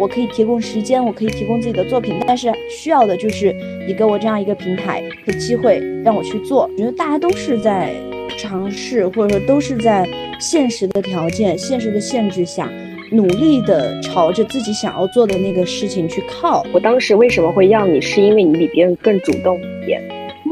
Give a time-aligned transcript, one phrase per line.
[0.00, 3.54] 我可以提供时间，我可以提供自己的作品，但是需要的就是
[3.86, 6.70] 你给我这样一个平台和机会让我去做。
[6.72, 7.92] 我觉得大家都是在
[8.38, 10.08] 尝试，或者说都是在
[10.40, 12.70] 现实的条件、现实的限制下，
[13.10, 16.64] 努力的朝着自己想要做的那个事情去靠。
[16.72, 20.00] 我当时为什么会要你，是因为你比别人更主动一点。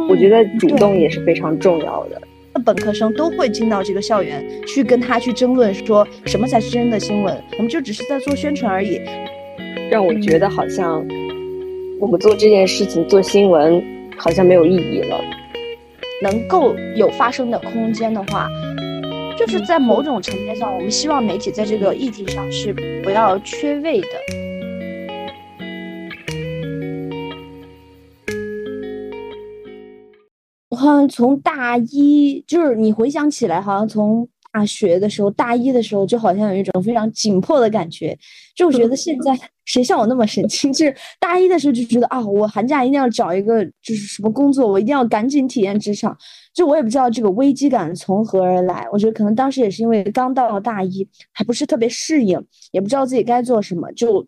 [0.09, 2.21] 我觉得主动也是非常重要的。
[2.67, 7.41] 本科生都会进到这个校园去跟他去争论，说什么才是真的新闻？
[7.57, 9.01] 我们就只是在做宣传而已。
[9.89, 11.07] 让我觉得好像
[12.01, 13.81] 我们做这件事情做新闻
[14.19, 15.17] 好像没有意义了。
[16.23, 18.49] 能够有发声的空间的话，
[19.39, 22.75] 就是在某种层面上，我们希望媒体在这个议题上是
[23.05, 24.09] 不要缺位的。
[30.87, 34.29] 好像从大一，就是你回想起来，好像从。
[34.53, 38.19] 大学的时候，大一的时候，就好像有一种非常紧迫的感觉。
[38.55, 40.73] 就觉得现在谁像我那么神经？
[40.73, 46.17] 就是大一的时候就觉得啊，我寒假一定要找一个就是什么工作，我一定要赶紧体验职场。
[46.55, 48.87] 就我也不知道这个危机感从何而来。
[48.91, 54.27] 我觉得可能当时也是因为刚到了大一，还不是特别适应，也不知道自己该做什么，就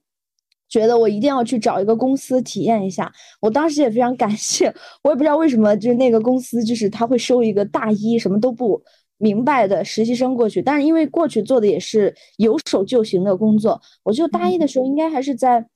[0.69, 3.12] 觉得我一定要去找一个公司体验一下。
[3.41, 4.66] 我当时也非常感谢，
[5.02, 8.83] 我也不知道为什么，就是那个公司就是他会收一个大一什么都不。
[9.20, 15.66] 明白的实习生过去，但是因为过去做的也是有手就行的工作，我就大一的时候应该还是在，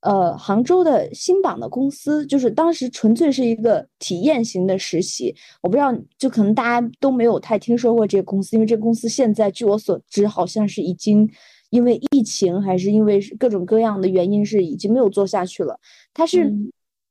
[0.00, 5.36] 呃，杭州的新榜的公司，就是当时纯粹是一个体验型的实习。
[5.62, 11.28] 我不知道，就可能大家都没有太听说过这个公司，因为这个公司现在据我所知，好像是已经
[11.70, 15.78] 因为疫情还是因为各种各样的原因，是已经没有做下去了。
[16.14, 16.52] 它是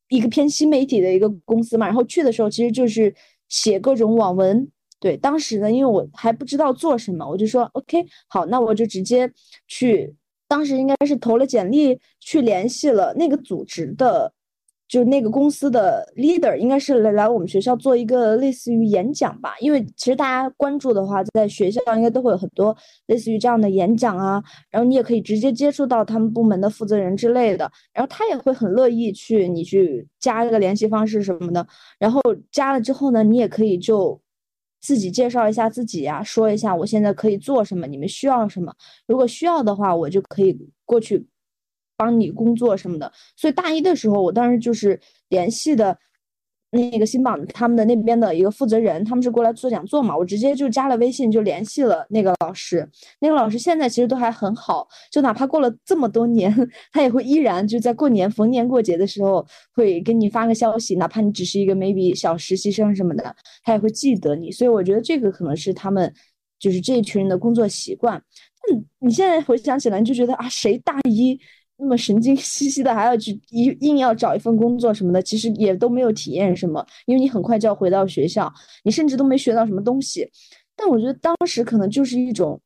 [0.10, 3.14] 一个偏新媒体的一个公司嘛，然后去的时候其实就是
[3.50, 4.68] 写各种网文。
[5.00, 9.32] 对，当时呢，因为我还不知道做什么，我就说 OK，好，那我就直接
[9.68, 10.16] 去。
[10.48, 14.32] 当时应该是投了简历，去联系了那个组织的，
[14.88, 19.56] 就那个公司的 leader，应该是来来我们学校做一个类似于演讲吧。
[19.60, 22.76] 因为其实大家关注的话，在学校应该都会有很多
[23.08, 31.66] 类似于这样的演讲啊，然后你也可以直接接触到他们部门的负责人之类的，然后他也会很乐意去你去加一个联系方式什么的。
[31.98, 32.22] 然后
[32.52, 34.20] 加了之后呢，你也可以就。
[34.82, 38.72] 自己介绍一下自己呀，说一下我现在可以做什么，你们需要什么？
[39.08, 41.26] 如果需要的话，我就可以过去
[41.98, 43.12] 帮你工作什么的。
[43.36, 45.98] 所以大一的时候，我当时就是联系的。
[46.72, 52.86] 那个新榜他们的那边的一个负责人，他们是过来做讲座嘛，我直接就加了微信，就联系了那个老师。
[53.20, 56.54] 那个老师现在其实都还很好，就哪怕过了这么多年，
[56.92, 64.52] 他也会依然就在过年逢年过节的时候会给你发个消息，哪怕你只是一个 maybe 小实习生什么的，他也会记得你。
[64.52, 66.14] 所以我觉得这个可能是他们
[66.60, 68.22] 就是这一群人的工作习惯。
[68.70, 71.40] 嗯，你现在回想起来，你就觉得啊，谁大一？
[71.78, 78.52] 那么神经兮兮的还要去一硬要找一份工作什么的，其实也都没有体验什么，因为你很快就要回到学校，
[78.84, 80.30] 你甚至都没学到什么东西。
[80.76, 82.60] 但我觉得当时可能就是一种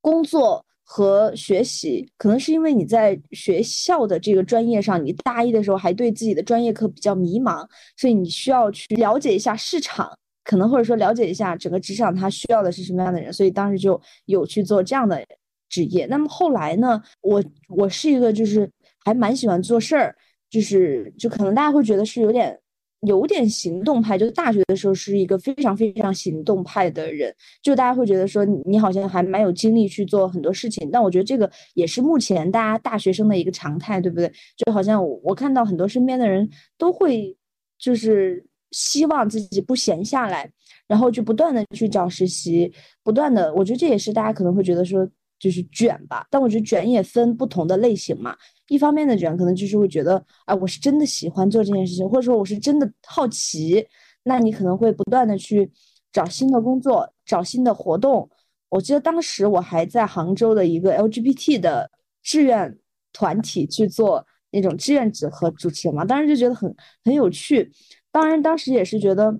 [0.00, 7.66] 工作和学习，可能是因为你在学校的这个专业上，你大一的时候还对自己的专业课比较迷茫，
[7.96, 10.10] 所以你需要去了解一下市场，
[10.44, 15.24] 可能或者说了解一下整个职场它需要的是什么样的人，所以当时就有去做这样的。
[15.70, 17.00] 职业，那么后来呢？
[17.22, 18.68] 我我是一个就是
[19.04, 20.14] 还蛮喜欢做事儿，
[20.50, 22.58] 就是就可能大家会觉得是有点
[23.02, 30.90] 有点行动派，就是大学的时候是一个非常非常行动派的人，就大家会觉得说你好像还蛮有精力去做很多事情。
[30.90, 34.30] 但我觉得这个也是目前大家大学生的一个常态，对不对？
[34.56, 37.34] 就好像我我看到很多身边的人都会
[37.78, 40.50] 就是希望自己不闲下来，
[40.86, 42.70] 然后就不断的去找实习，
[43.02, 45.08] 不断的，我觉得这也是大家可能会觉得说。
[45.40, 48.36] 就是卷吧，但我觉得卷也分不同的类型嘛。
[48.68, 53.84] 一方面的卷，可能就是会觉得，哎，我是真的喜欢做这件事情，或者说我是真的好奇，
[54.22, 55.68] 那你可能会不断的去
[56.12, 58.28] 找新的工作，找新的活动。
[58.68, 61.90] 我记得当时我还在杭州的一个 LGBT 的
[62.22, 62.78] 志愿
[63.12, 66.72] 团体去做那种志愿者和主持人嘛，当时就觉得很
[67.02, 67.72] 很有趣。
[68.12, 69.36] 当然，当时也是觉得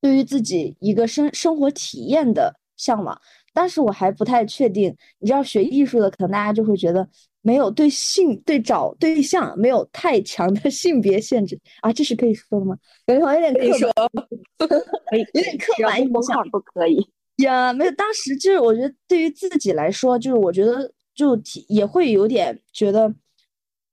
[0.00, 3.20] 对于自己一个生生活体验的向往。
[3.56, 7.08] 当时我还不太确定，你知道学艺术的，可能大家就会觉得
[7.40, 12.76] 没有对性对找对象没有太强的 性别限制啊，这是可以说的吗？
[13.06, 13.90] 感觉好像有点可以说，
[15.08, 16.98] 可以有点刻板印象，不可以
[17.42, 17.72] 呀？
[17.72, 23.14] 没有，当时就是我觉得对于自己来说，就是我觉得就也会有点觉得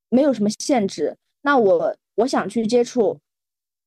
[0.09, 1.15] 没有什么限制。
[1.41, 3.17] 那我我想去接触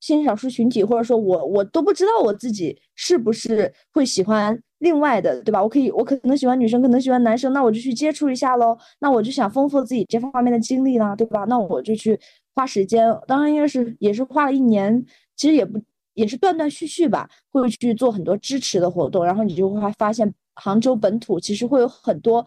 [0.00, 5.61] 性少数群体，或者说我我都不知道我自己是不是会喜欢另外的，对吧？
[5.61, 8.79] 我可以，我可能喜欢女生，可能喜欢男生，那我就去接触一下喽。
[9.00, 11.44] 那我就想丰富自己这方面的经历啦，对吧？
[11.49, 12.17] 那我就去
[12.55, 15.05] 花时间，当然应该是也是花了一年，
[15.35, 15.83] 其实也不
[16.15, 22.47] 也是断断续续吧，会去做很多支持的活动，然后你就会发现杭州本土其实会有很多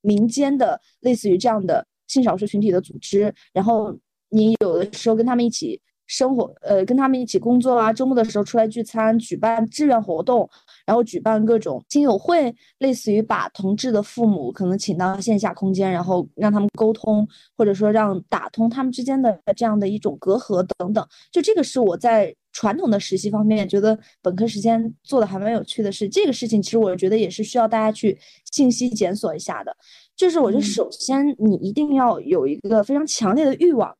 [0.00, 3.92] 民间的类似于这样的性少数群体的组织，然后
[4.28, 5.80] 你有的时候跟他们一起。
[6.06, 10.48] 生活，呃，跟他们一起工作啊，周末的时候出来聚餐，举办志愿活动，
[10.86, 21.06] 然后举办各种亲友会，类似于把同志的父母可能请到线下空间，然后让他们沟通，或者说让打通他们之间的这样的一种隔阂等等。
[21.32, 26.08] 就这个是我在传统的实习方面觉得本科时间做的还蛮有趣的事。
[26.08, 28.16] 这个事情其实我觉得也是需要大家去
[28.52, 29.74] 信息检索一下的。
[30.14, 33.92] 就是我觉得首先你一定要有一个非常强烈的欲望。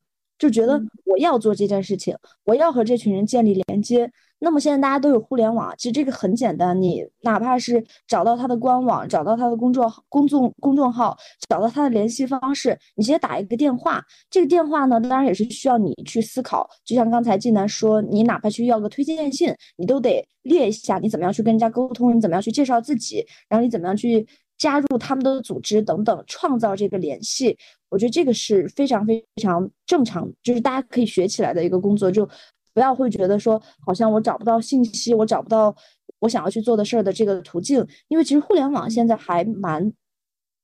[0.45, 2.15] 就觉得我要做这件事情，
[2.45, 4.11] 我要和这群人建立连接。
[4.41, 11.17] 那么现在大家都有互联网，其实这个很简单，你哪怕是找到他的官网，找到他的公众公众公众号，
[11.49, 14.05] 找到他的联系方式，你直接打一个电话。
[14.29, 16.69] 这个电话呢，当然也是需要你去思考。
[16.85, 24.27] 就像刚才晋南说，你哪怕去要个推荐信，你都得列一下你怎么样去跟人家沟通，你怎么样去介绍自己，然后你怎么样去。
[24.57, 27.57] 加入他们的组织等等，创造这个联系，
[27.89, 32.11] 我觉得这个是非常非常正常，就是大家可以学起来的一个工作。
[32.11, 32.29] 就
[32.73, 35.75] 不要会觉得说，好像我找不到信息，我找不到
[36.21, 37.87] 我想要去做的事儿的这个途径。
[38.09, 39.93] 因为其实互联网现在还蛮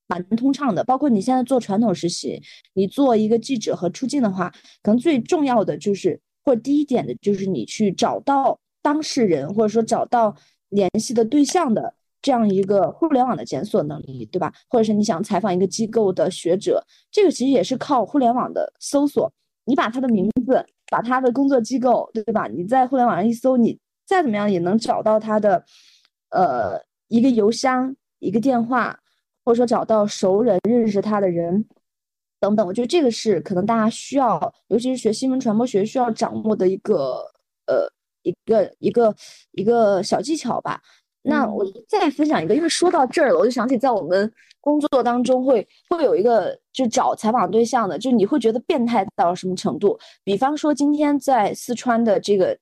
[0.09, 2.41] 蛮通畅的，包括你现在做传统实习，
[2.75, 4.51] 你做一个记者和出镜的话，
[4.83, 10.35] 可能最重要的就是，或者第一点的就是你去找到当事人，或者说找到
[10.71, 11.95] 联系的对象的。
[12.23, 14.53] 这样一个互联网的检索能力，对吧？
[14.69, 19.33] 或者是你想采访一个机构的学者，这个其实也是靠互联网的搜索。
[19.65, 22.47] 你把他的名字，把他的工作机构，对吧？
[22.49, 25.65] 你在互联网上一搜，你再怎么样也能找到他的，
[26.31, 28.99] 呃，一个邮箱、一个电话，
[29.45, 31.65] 或者说找到熟人、认识他的人
[32.41, 32.67] 等等。
[32.67, 37.23] 我觉得这个是可能大家需要，尤其是学新闻传播学需要掌握的一个，
[37.67, 37.89] 呃，
[38.23, 39.15] 一个一个
[39.53, 40.83] 一个小技巧吧。
[41.23, 44.31] 那我再分享一个，因为说到这儿了，我就想起在我们
[44.61, 49.99] 工作当中会会有一个就找采访对象的，就你会觉得变态到什么程度？
[50.25, 52.57] 比方说今天在四川的这个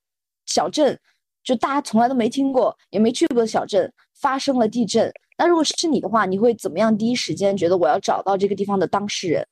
[0.46, 0.98] 小镇，
[1.44, 6.96] 就大家从来都没听过也没去过的小镇发生了地震，那如果是你的话，你会怎么样？
[6.96, 9.46] 第一时间觉得我要找到这个地方的当事人，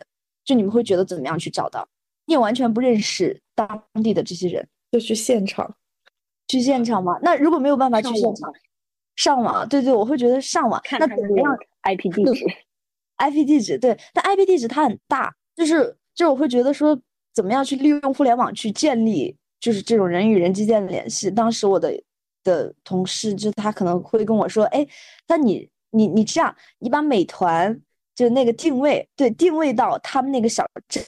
[0.44, 1.86] 就你们会觉得怎么样去找到？
[2.26, 5.76] 你也完全不认识当地的这些人，就去现场，
[6.48, 7.16] 去现场吗？
[7.22, 8.52] 那如果没有办法去现场？
[9.16, 12.44] 上网，对对，我会觉得上网，那怎么样？IP 地址
[13.16, 15.82] ，IP 地址，对，但 IP 地址它很大，就是
[16.14, 16.98] 就是我会觉得说，
[17.34, 21.30] 怎么样去利用互联网去建立，就是这种人与人之间的联系。
[21.30, 21.92] 当时我的
[22.44, 24.86] 的同事就他可能会跟我说，哎，
[25.26, 27.80] 那你你你这样，你把美团
[28.14, 31.02] 就那个定位，对，定位到他们那个小镇，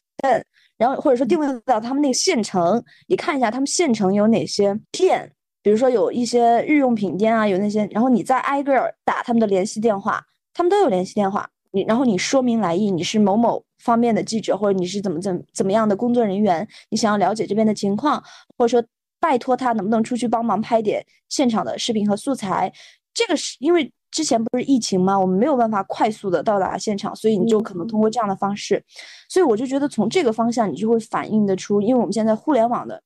[0.76, 5.30] 然后或者说定位到他们那个县城，你看一下他们县城有哪些店。
[5.68, 10.24] 比如说有一些日用品店啊，有那些，然后你再挨个打他们的联系电话，
[10.54, 11.46] 他们都有联系电话。
[11.72, 18.18] 你然后你说明来意，你是某某方面的记者，或者你是怎么怎怎么样的工作人员，你想要了解这边的情况，
[18.56, 18.88] 或者说
[19.20, 22.72] 拜托他能不能出去帮忙拍点现场的视频和素材。
[23.12, 25.20] 这个是因为之前不是疫情吗？
[25.20, 28.82] 我们没有办法快速的到达现场，所以你就可能通过这样的方式。
[29.28, 33.02] 所以我就觉得从这个方向，你就会反映得出，因为我们现在互联网的。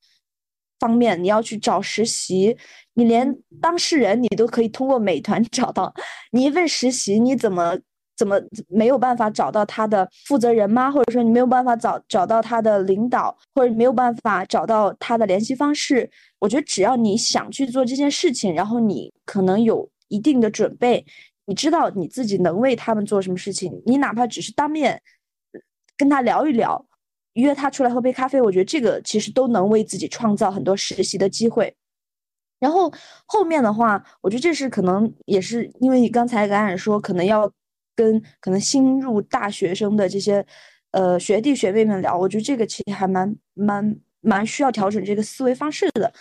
[0.82, 2.56] 方面，你要去找实习，
[2.94, 5.94] 你连当事人你都可以通过美团 找到。
[6.32, 7.78] 你一份实习，你怎么
[8.16, 8.36] 怎么
[8.68, 10.90] 没有办法找到他的负责人吗？
[10.90, 16.10] 或者说你没有办法找找到他的领导，或者没有办法找到他的联系方式？
[16.40, 21.06] 我觉得只要你想去做这件事情，然后你可能有一定的准备，
[21.46, 25.00] 你知道你自己能为他们做什么事情，你哪怕只是当面
[25.96, 26.84] 跟他聊一聊。
[27.34, 31.74] 约他出来喝杯咖啡，我觉得这个其实都能为自己创造很多实习的机会。
[32.58, 32.92] 然后
[33.26, 37.50] 后面的话，我觉得这是可能也是因为你刚才感染说，可能要
[37.96, 40.46] 跟可能新入大学生的这些
[40.92, 46.12] 呃学弟学妹们聊，我觉得这个其实还蛮蛮蛮需要调整这个思维方式的。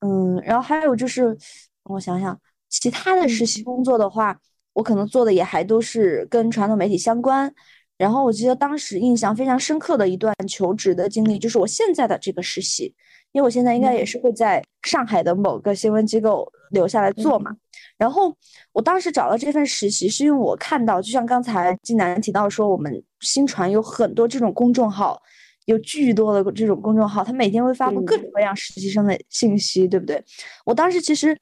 [0.00, 1.36] 嗯，然后还有就是
[1.84, 2.38] 我想想，
[2.68, 4.38] 其他的实习工作的话，
[4.74, 7.52] 我可能做的也还都是跟传统媒体相关。
[7.98, 12.94] 然后我记得当时印象非常深刻的一段求职的经历，就是我现在的这个实习，
[13.32, 17.54] 因为我现在应该也是会在上海的某个新闻机构留下来做嘛。
[17.96, 18.32] 然后
[18.72, 25.20] 我当时找到这份实习，是因为我看到，就像刚才金南提到说，我们新传有很多这种公众号，
[25.64, 30.24] 有巨多的这种公众号，他每天会发布各种各样实习生的信息，对不对？
[30.64, 31.36] 我当时其实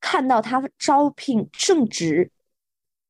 [0.00, 2.30] 看到他招聘正职，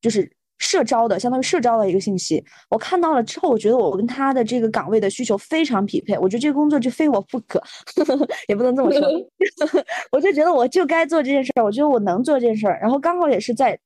[0.01, 0.29] 就是
[0.59, 2.43] 社招的，相当于社招的一个信息。
[2.69, 7.59] 我看到了之后，我觉得我跟他的这个岗位的需求非常匹配，我觉得这个工作就非我不可，
[8.47, 9.01] 也不能这么说。
[10.11, 12.79] 我就觉得我就该做这件事儿，我觉得我能做这件事儿。
[12.79, 13.79] 然后刚好也是在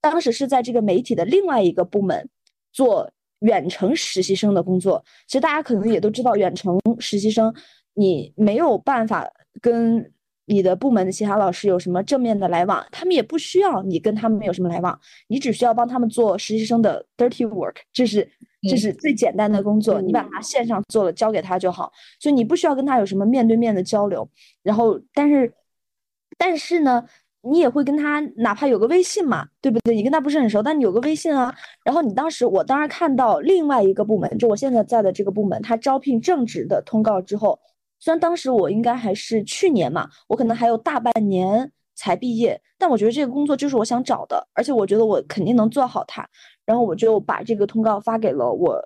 [0.00, 2.28] 当时是在这个媒体的另外一个部门
[2.72, 3.10] 做。
[3.40, 7.50] 远程实习生的工作，其实大家可能也都知道，远程实习生
[7.94, 9.26] 你没有办法
[9.62, 10.12] 跟
[10.50, 18.28] 你的部门的其他老师有什么正面的来往，他们也不需要你跟他们有什么来往，你只需要帮他们做实习生的 dirty work，这是
[18.68, 24.28] 这是最简单的工作，你把它线上做了交给他就好，所以你不需要跟他有什么面对面的交流。
[24.62, 25.52] 然后，但是
[26.36, 27.04] 但是呢？
[27.42, 29.94] 你也会跟他，哪怕有个微信嘛，对不对？
[29.94, 31.50] 你跟他不是很熟，但你有个微信啊。
[31.82, 37.58] 然后你当时，我当时看到另外一个部门，就我现在在的这个部门，他招聘正职的通告之后，
[38.00, 46.28] 虽然当时我应该还是去年嘛，我可能还有大半年才毕业，但我觉得这个工作就是我想找的，而且我觉得我肯定能做好它。
[46.66, 48.82] 然后我就把这个通告发给了我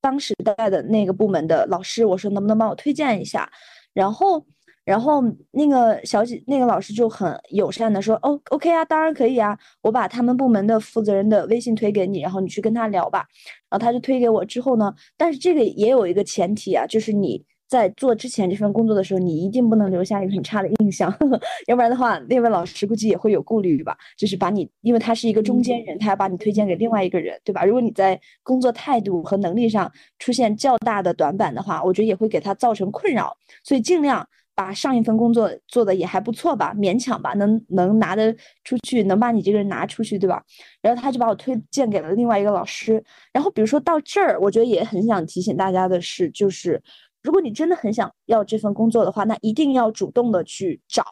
[0.00, 3.50] 当时带的那个部门的老师，我说能不能帮我推荐一下，
[3.92, 4.46] 然后。
[4.84, 5.22] 然后
[5.52, 13.26] 那个小姐，那个老师就很友善的说：“哦，OK 啊，当然可以啊，我把他们部门的负责人的微信推给你，然后你去跟他聊吧。”
[13.70, 21.12] 然后他就推给我之后呢，但是这个也有一个前提啊，就是你在做之前这份工作的时候，你一定不能留下一个很差的印象，
[21.66, 27.64] 要不然的话，那位老师估计也会有顾虑吧，就是把你，因为他是一个中间人，他要把你推荐给另外一个人，对吧？
[27.64, 34.26] 如果你在工作态度和能力上出现较大的短板的话，我觉得也会给他造成困扰，所以尽量。
[34.56, 40.40] 把上一份工作做的也还不错吧，勉强吧，能能拿得出去，能把你这个人拿出去，对吧？
[40.80, 43.02] 然后他就把我推荐给了另外一个老师。
[43.32, 46.80] 然后比如说到这儿，我觉得也很想提醒大家的是，就是
[47.24, 51.02] 如果你真的很想要这份工作的话，那一定要主动的去找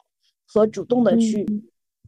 [0.47, 1.45] 和主动的去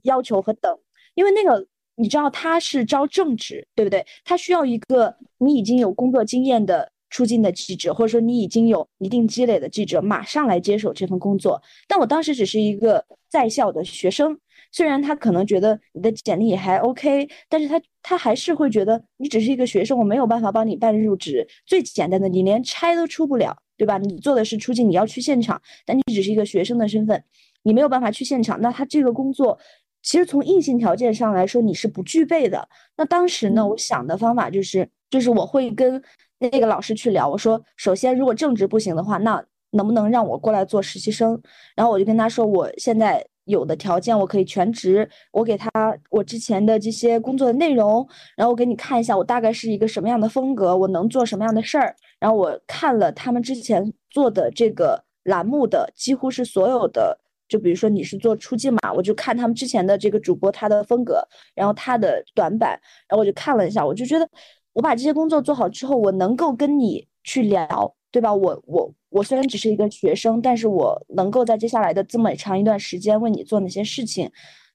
[0.03, 0.79] 要求和等，
[1.17, 4.07] 因为那个你知道他是招正职，对不对？
[4.25, 6.93] 他需要一个你已经有工作经验的。
[7.11, 11.63] 出境的记者，或者说你已经有一定积累的记者，马上来接手这份工作。
[11.87, 14.37] 但我当时只是一个在校的学生，
[14.73, 21.47] 虽然他可能觉得你的简历也还 OK，但是他他还是会觉得你只是一个学生，我没有办法帮你办入职。
[21.65, 23.99] 最简单的，你连差都出不了，对吧？
[23.99, 27.23] 你做的是出境，你要去现场，但你只是一个学生的身份，
[27.63, 28.61] 你没有办法去现场。
[28.61, 29.59] 那他这个工作，
[30.03, 32.69] 其实从硬性条件上来说，你是不具备的。
[32.97, 36.03] 那当时呢，我想的方法就是，就是我会跟。
[36.41, 41.41] 那个老师去聊，我说，首先如果正职不行的话，那能不能让我过来做实习生？
[41.75, 45.71] 然后我就跟他说，我现在有的条件我可以全职，我给他
[46.11, 51.97] 我之前的这些工作的内容，然后我给你看一下，我大概是一个什么样的风格，我能做什么样的事儿。
[52.25, 61.23] 然后我看了他们之前做的这个栏目的，几乎是所有的，就比如说你是做出镜嘛，我就看他们之前的这个主播他的风格，
[61.55, 62.71] 然后他的短板，
[63.07, 64.27] 然后我就看了一下，我就觉得。
[64.73, 68.35] 我把这些工作做好之后，我能够跟你去聊，对吧？
[68.35, 74.29] 我我我虽然只是一个学生，但是我能够在接下来的这么长一段时间为你做哪些事情，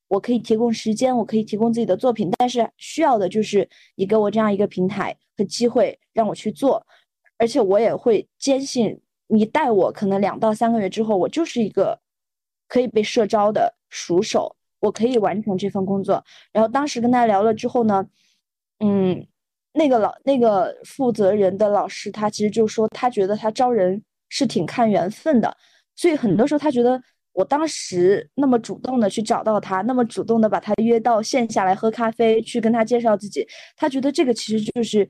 [0.07, 6.87] 我可以提供时间，我可以提供自己的作品，但是需要的就是你给我这样一个平台和机会让我去做，
[7.39, 11.99] 而且我也会坚信你带我，可能两到三个月之后，我就是一个
[12.67, 16.23] 可以被社招的熟手，我可以完成这份工作。
[16.53, 18.05] 然后当时跟他聊了之后呢，
[18.77, 19.25] 嗯。
[19.71, 25.55] 那个老那个负责人的老师，他其实就说，他觉得他招人是挺看缘分的，
[25.95, 26.99] 所以很多时候他觉得
[27.33, 35.07] 我当时那么主动的去找到他，那么主动的把他约到线下来喝咖啡，去跟他介绍自己，他觉得这个其实就是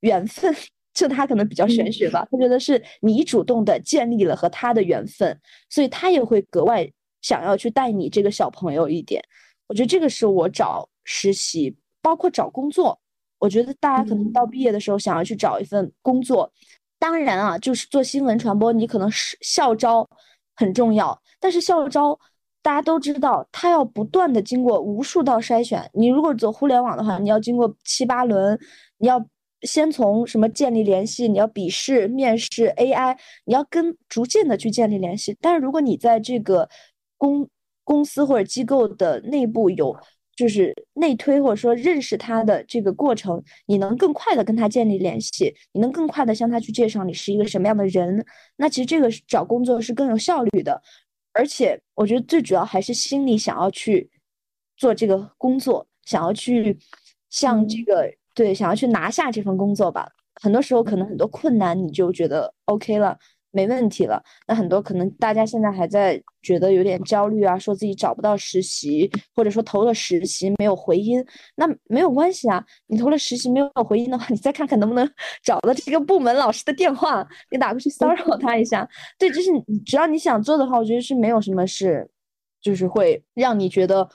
[0.00, 0.54] 缘分，
[0.94, 5.38] 就他可能比较玄学吧，他觉得是你主动的建立了和他的缘分，
[5.70, 6.88] 所以他也会格外
[7.20, 9.22] 想要去带你这个小朋友一点。
[9.68, 12.98] 我觉得这个是我找实习，包括找工作。
[13.38, 16.52] 我觉得大家可能到毕业的时候想要去找一份工作，
[16.98, 20.08] 当然啊，就是做新闻传播，你可能是校招
[20.54, 22.16] 很重要，但是校招
[22.62, 25.90] 大家都知道，它要不断的经过无数道筛选。
[25.92, 28.56] 你如果走互联网的话，你要经过七八轮，
[28.98, 29.18] 你要
[29.62, 35.36] 先从什么建立联系，你要笔试、面试、AI，你要跟逐渐的去建立联系。
[35.40, 36.68] 但是如果你在这个
[37.16, 37.48] 公
[37.84, 39.96] 公司或者机构的内部有。
[40.34, 48.24] 就是内推或者说认识他的这个过程，你能更快的跟他建立联系，你能更快的向他去介绍你是一个什么样的人，
[48.56, 50.82] 那其实这个找工作是更有效率的，
[51.34, 54.10] 而且我觉得最主要还是心里想要去
[54.78, 56.78] 做这个工作，想要去
[57.28, 60.08] 向这个对想要去拿下这份工作吧。
[60.42, 63.16] 很多时候可能很多困难你就觉得 OK 了。
[63.54, 71.22] 没问题了，那很多可能大家现在还在觉得有点焦虑啊，说自己找不到实习，或者说投了实习没有回音，
[71.54, 75.06] 那没有关系啊，你投了实习没有回音的话，你再看看能不能
[75.44, 78.88] 找到这个部门老师的电话，你打过去骚扰 他一下。
[79.18, 79.50] 对，就是
[79.84, 82.08] 只要你想做的话，我觉得是没有什么事，
[82.62, 84.08] 就是会让你觉得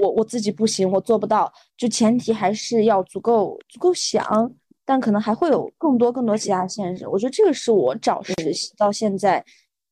[0.00, 4.52] 我我自己不行，我做不到，就前提还是要足够足够想。
[4.82, 9.44] 但可能还会有更多更多其他限制，我觉得这个是我找实习到现在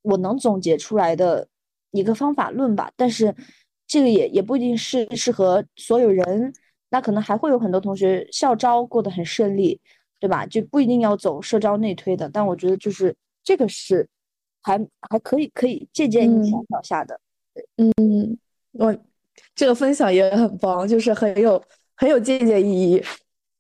[0.03, 1.47] 我能总结出来的
[1.93, 2.91] 一个方法论吧。
[2.97, 3.33] 但是
[3.87, 6.53] 这个也也不一定是适合所有人，
[6.91, 9.81] 那可能还会有很多同学校招过得很顺利，
[10.19, 10.45] 对吧？
[10.47, 12.29] 就不一定要走社招内推的。
[12.29, 14.09] 但我觉得就是这个是
[14.63, 14.77] 还
[15.09, 17.21] 还可以可以借鉴一下脚下的。
[17.77, 18.37] 嗯，
[18.73, 18.93] 我
[19.59, 21.61] 这个分享也很棒，就是很有
[21.97, 23.03] 很有借鉴意义。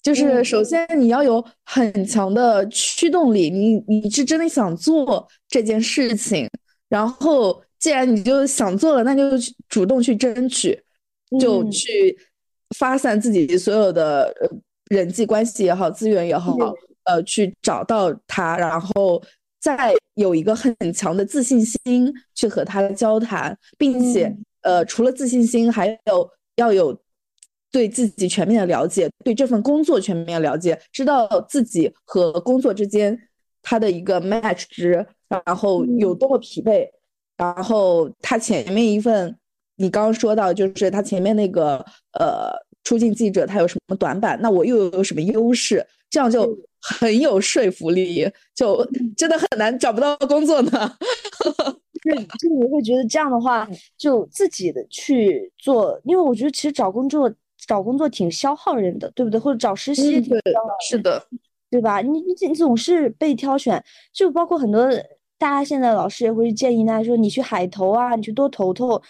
[0.00, 6.48] 就是首先你要有很强的驱动力，你你是真的想做这件事情，
[6.88, 9.24] 然后既然你就想做了，那就
[9.68, 10.80] 主动去争取，
[11.40, 12.16] 就去
[12.78, 14.32] 发散自己所有的
[14.90, 16.56] 人际关系也好，资源也好，
[17.06, 19.20] 呃，去找到他，然后
[19.60, 24.32] 再有一个很强的自信心去和他交谈，并且
[24.68, 26.98] 呃，除了自信心，还有要有。
[27.70, 33.28] 对自己全面的了解，对这份工作全面了解，知道自己和工作之间
[33.60, 36.88] 它的一个 match 值，然后有多么疲惫，
[37.36, 39.36] 然后他前面一份，
[39.76, 41.76] 你刚刚说到就是他前面那个
[42.18, 42.50] 呃
[42.84, 48.82] 出境记者他有什么短板，那我又有什么优势，这样就很有说服力，就
[49.14, 50.96] 真的很难找不到工作呢。
[52.02, 57.32] 就就你会觉得这样的话，就自己的去做，因为我觉得其实找工作。
[57.66, 59.38] 找工作挺消耗人的，对不对？
[59.38, 60.40] 或者找实习，对，
[60.88, 61.22] 是的，
[61.68, 62.00] 对吧？
[62.00, 64.88] 你你你总是被挑选，就包括很多
[65.36, 69.02] 大家现在老师也会建议大家说，你去海投啊，你去多投投。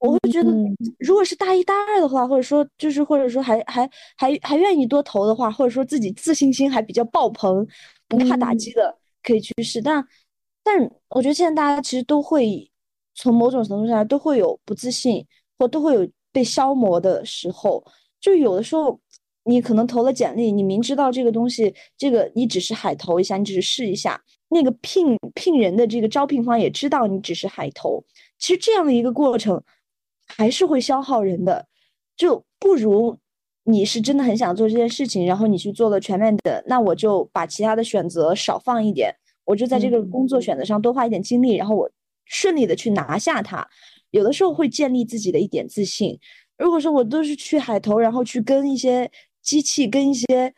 [0.00, 0.50] 我会觉得，
[0.98, 7.66] 如果是大一、大二的话，或者说就是或者说还还还还愿意多投的话，或者说自己自信心还比较爆棚，
[8.06, 9.80] 不怕打击的，可以去试。
[9.80, 10.06] 但
[10.76, 12.70] 但我觉得现在大家其实都会
[13.14, 15.26] 从某种程度上都会有不自信，
[15.58, 16.08] 或都会有。
[16.30, 17.82] 被消磨的时候，
[18.20, 19.00] 就有的时候，
[19.44, 24.22] 你可能投了简历，你明知道这个东西，这个你只是海投一下，你只是试一下。
[24.50, 28.04] 那个聘聘人的这个招聘方也知道你只是海投，
[28.38, 29.60] 其实这样的一个过程
[30.26, 31.66] 还是会消耗人的，
[32.14, 33.16] 就不如
[33.64, 39.16] 你是真的很想做这件事情，然后你去做了全面的，那我就把其他的选择少放一点，
[39.48, 41.90] 我就在这个工作选择上多花一点精力，然后我
[42.26, 43.66] 顺利的去拿下它。
[44.10, 46.18] 有的时候会建立自己的一点自信。
[46.58, 50.52] 如果说我都是去海投，然后去跟一些机器、跟一些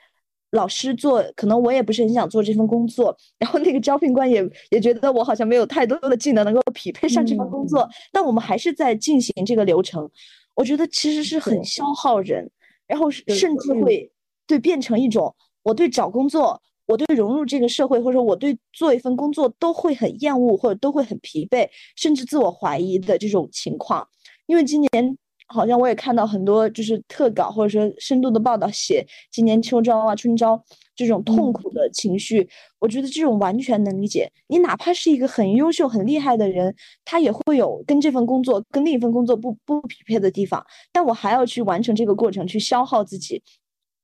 [0.51, 3.17] 老师做，可能我也不是很想做这份工作。
[3.39, 7.89] 然后那个招聘官也也觉得我好像没有太多的技能能够匹配上这份工作。
[8.11, 10.11] 但我们还是在进行这个流程，
[10.57, 12.51] 我觉得其实是很消耗人，
[12.89, 14.11] 然后甚至会
[14.49, 16.61] 对变成一种我对找工作。
[16.91, 24.05] 我对融入这个社会，或者说我对做一份工作都会很厌恶，或者都会很疲惫，甚至自我怀疑的这种情况。
[24.47, 30.61] 因为今年好像我也看到很多就是特稿或者说深度的报道，写今年秋招啊、春招
[30.97, 32.49] 这种痛苦的情绪。
[32.81, 34.29] 我觉得这种完全能理解。
[34.49, 36.75] 你哪怕是一个很优秀、很厉害的人，
[37.05, 40.65] 他也会有跟这份工作、跟另一份工作不不匹配的地方。
[40.91, 43.41] 但我还要去完成这个过程，去消耗自己。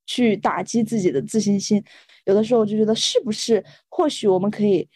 [0.07, 1.83] 去打击自己的自信心，
[2.25, 4.88] 有的时候我就觉得是不是，或许我们可以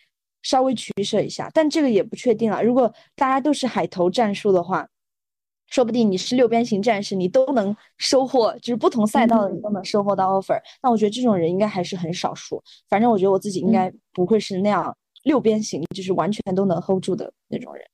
[0.43, 2.63] 稍微取舍一下，但这个也不确定啊。
[2.63, 4.89] 如果大家都是海投战术的话，
[5.69, 10.61] 说不定你是六边形战士，你都能收获，就是不同赛道的你都能收获到 offer。
[10.83, 12.63] 那我觉得这种人应该还是很少数。
[12.89, 17.85] 反正我觉得我自己应该不会是那样六边形，就是完全都能 hold 住的那种人。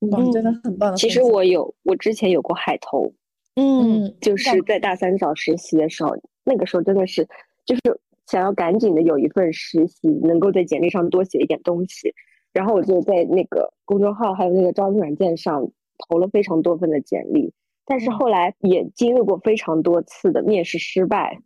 [0.00, 0.94] 嗯，真的很棒。
[0.94, 3.12] 其实我有，我之前有过海投，
[3.56, 6.14] 嗯，就是在大三找实习的时候。
[6.44, 7.26] 那个时候真的是，
[7.64, 7.80] 就是
[8.26, 12.14] 想要赶紧的有一份实习，能够在简历上多写一点东西。
[12.52, 17.52] 然后我就在那个公众号还有那个招聘软件上投了非常多份的简历，
[17.84, 21.40] 但是后来也经历过非常多次的面试失败，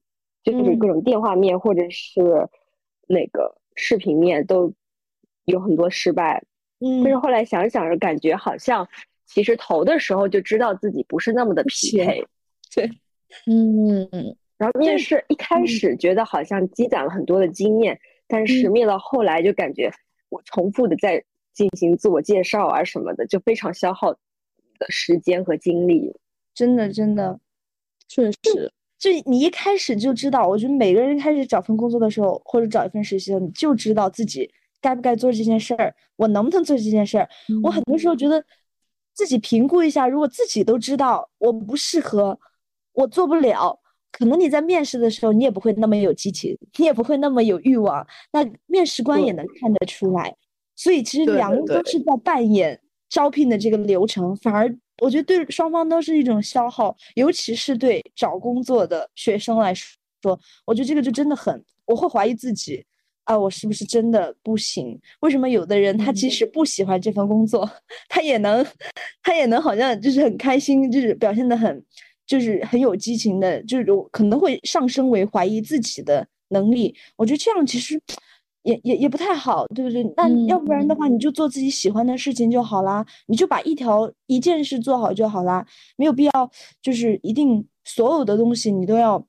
[0.44, 2.48] 就是各种电话面或者是
[3.06, 4.74] 那个视频面都
[5.46, 6.44] 有很多失败。
[6.80, 8.86] 嗯，但是后来想想着，感觉好像
[9.24, 12.22] 其实投的时候就知道自己不是那么的匹配。
[12.74, 12.90] 对，
[13.48, 14.36] 嗯。
[14.58, 19.90] 然后面试一开始觉得好像积攒了很多的经验，但是面到后来就感觉
[20.28, 24.18] 我重复的在进行自我介绍啊什么的，就非常消耗的
[24.88, 26.12] 时间和精力。
[26.54, 27.38] 真的，真的，
[28.08, 37.28] 确实，就你一开始就知道，我觉得每个人开始找份工作的时候，或者找一份实习，你就知道自己该不该做这件事儿，我能不能做这件事儿。
[37.62, 38.44] 我很多时候觉得
[39.14, 42.40] 自己评估一下，如果自己都知道我不适合，
[42.92, 43.78] 我做不了，
[44.10, 50.34] 可能你在面试的时候你也不会那么有激情，你也不会那么有欲望，那面试官也能看得出来。
[50.74, 54.76] 所以其实两个都是在扮演招聘的这个流程，反而。
[55.00, 59.96] 我觉得对双方都是一种消耗，尤其是对找工作的学生来说，
[60.66, 62.84] 我觉得这个就真的很，我会怀疑自己
[63.22, 65.00] 啊，我是不是真的不行？
[65.20, 67.70] 为什么有的人他即使不喜欢这份工作，
[68.10, 68.66] 他也能，
[69.22, 71.84] 他也能好像就是很开心，就是表现的很，
[72.28, 76.94] 就是很有激情的，就是可能会上升为怀疑自己的能力。
[77.16, 78.00] 我觉得这样其实。
[78.64, 80.02] 也也也不太好，对不对？
[80.14, 85.64] 那要不然的话，你就做自己喜欢的事情就好啦，你就把一条一件事做好就好啦，
[85.96, 86.50] 没有必要
[86.82, 89.24] 就是一定所有的东西你都要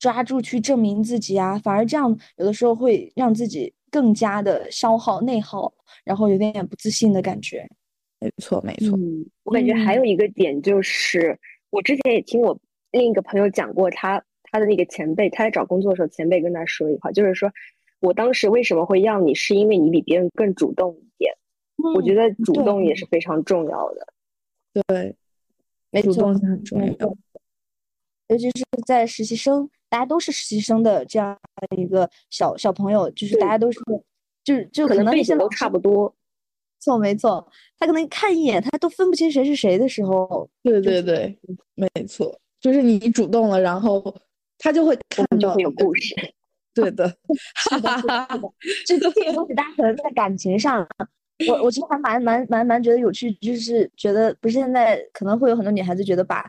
[0.00, 7.64] 抓住去证明自己啊，反而这样有的时候会让自己更加的消耗内耗，然后有点点不自信的感觉。
[8.18, 8.96] 没错，没错。
[8.96, 11.38] 嗯，我感觉还有一个点就是，
[11.70, 12.58] 我之前也听我
[12.90, 17.50] 另一个朋友讲过，他他的那个前辈，他在找工作的时候，前辈跟他说一句话，就是说。
[18.00, 19.34] 我当时为什么会要你？
[19.34, 21.34] 是因为你比别人更主动一点。
[21.96, 24.06] 我觉得主动也是非常重要的。
[24.86, 25.16] 对，
[25.90, 27.16] 没错，很重要。
[28.28, 31.36] 尤其是在实习生，大家都是实习生的这样
[31.76, 33.80] 一个小小朋友，就是大家都是，
[34.44, 36.14] 就是就可能背景都差不多。
[36.80, 37.46] 错，没错。
[37.78, 40.48] 他可能看一眼，他都分不清谁是谁的时候。
[40.62, 41.38] 对对对，
[41.74, 44.02] 没错，就是你主动了，然后
[44.58, 46.14] 他就会看到有故事。
[46.74, 47.08] 对 的，
[47.70, 48.28] 是的，是的，
[48.86, 50.86] 这这个东西大家可能在感情上，
[51.48, 56.44] 我我其实还蛮蛮蛮蛮觉得有趣，就是觉得不是现在可能会有很多女孩子觉得把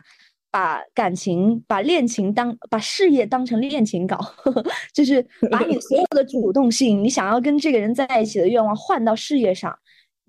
[0.52, 4.18] 把感情、把恋情当把事业当成恋情搞，
[4.94, 9.76] 就是把你所有的主动性，你想要跟这个人在一起的愿望换到事业上，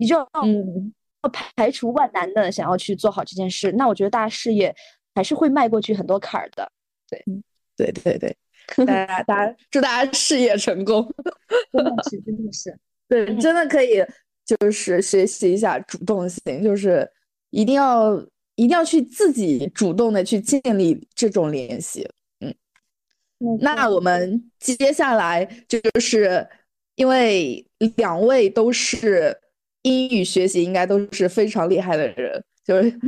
[0.02, 3.72] 你就要嗯要排除万难的想要去做好这件事。
[3.72, 4.74] 那我觉得大家事业
[5.14, 6.70] 还是会迈过去很多坎儿的。
[7.08, 7.24] 对，
[7.76, 8.36] 对对对。
[8.86, 11.06] 大家，大家祝大家事业成功！
[11.72, 14.02] 真的是，真的是， 对，真的可以，
[14.46, 17.06] 就是学习一下主动性，就是
[17.50, 18.16] 一定要，
[18.54, 22.08] 一定要去自己主动的去建立这种联系。
[22.38, 22.54] 嗯，
[23.60, 26.48] 那我们接下来就是
[26.94, 29.36] 因为两位都是
[29.82, 32.98] 英语学习应该都是非常厉害的人，就是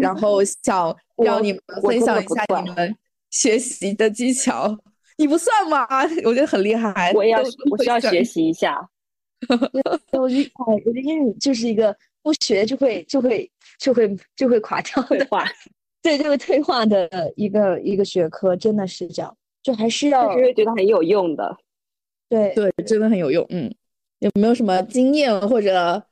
[0.00, 2.96] 然后想让你们分享一下你们
[3.30, 4.78] 学习的技巧。
[5.18, 5.86] 你不算吗？
[6.24, 7.12] 我觉得很厉害。
[7.14, 8.76] 我也要，我需要学习一下。
[9.48, 15.44] 我觉得，我觉得英语就是一个不学就会就会就会就会垮掉的话，
[16.02, 19.36] 对，就会退化的一个一个学科，真的是这样。
[19.62, 21.56] 就还是要，是觉得很有用的。
[22.28, 23.44] 对对，真的很有用。
[23.50, 23.72] 嗯，
[24.20, 26.02] 有没有什么经验或者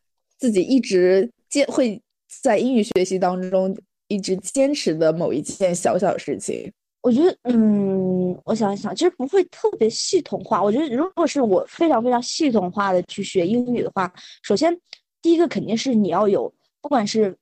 [0.41, 2.01] 自己一直坚会
[2.43, 3.77] 在英语学习当中
[4.09, 6.73] 一直坚持的某一件小小事情？
[7.03, 10.63] 我觉得，嗯，我想一想，其实不会特别系统化。
[10.63, 14.77] 我觉得，如果是我非常非常系统化的去学英语的话，首先
[15.23, 17.35] 第一个肯定是你要有，不管是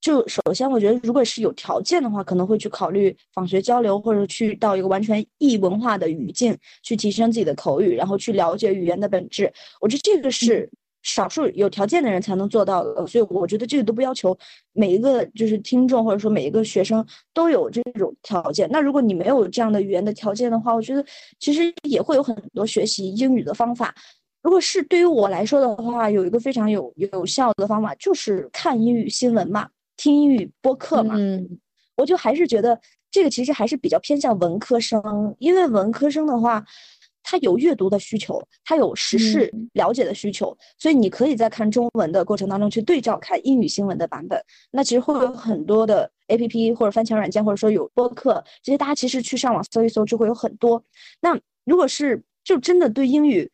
[0.00, 9.52] 就首先，我觉得如果是有条件的话，可能会去考虑访学交流，或者去到一个完全异文化的语境去提升自己的口语，然后去了解语言的本质。
[9.80, 10.70] 我觉得这个是。
[11.04, 14.36] 少数有条件的人才能做到的，所以我觉得这个都不要求
[14.72, 18.66] 每一个就是听众或者说每一个学生都有这种条件。
[18.72, 21.04] 那如果你没有这样的语言的条件的话，我觉得
[21.38, 23.94] 其实也会有很多学习英语的方法。
[24.42, 31.16] 如果是对于我来说的话，有一个非常有有效的方法，就是看英语新闻嘛，听英语播客嘛。
[31.18, 31.58] 嗯，
[31.96, 36.64] 我就还是觉得这个其实还是比较偏向文科生，因为文科生的话。
[37.24, 44.40] 他有阅读的需求，他有时事了解的需求，所以你可以在看中文的过程当中去对照看英语新闻的版本。
[44.70, 50.84] 那其实会有很多的 A P P 或者翻墙软件，或者说有播客，这些大家其实去上网搜一搜就会有很多。
[51.20, 53.50] 那如果是就真的对英语，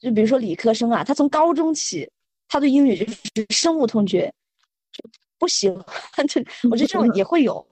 [0.00, 2.10] 就比如说理科生啊，他从高中起，
[2.48, 4.34] 他对英语就是深恶痛绝，
[5.38, 5.84] 不喜欢。
[6.26, 7.64] 这 我觉得这种也会有。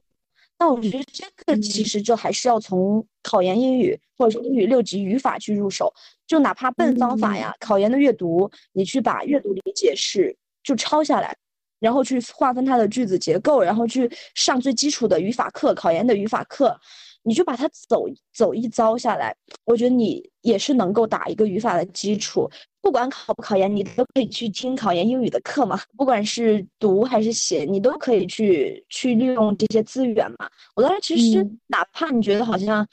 [0.57, 5.93] 那我觉得这个其实就还是要从考研英语或者说英语六级语法去入手，
[6.27, 11.37] 就哪怕笨方法呀，考研的阅读，你去把阅读理解是就抄下来，
[11.81, 16.79] 然后去划分它的句子结构，然后去上最基础的语法课，考研的语法课，
[17.27, 19.35] 你就把它走走一遭下来，
[19.65, 22.49] 我觉得你也是能够打一个语法的基础。
[22.83, 25.81] 不管考不考研，你都可以去听考研英语的课嘛。
[25.97, 30.47] 不管是读还是写，你都可以去去利用这些资源嘛。
[30.77, 32.87] 我当时其实哪怕你觉得好像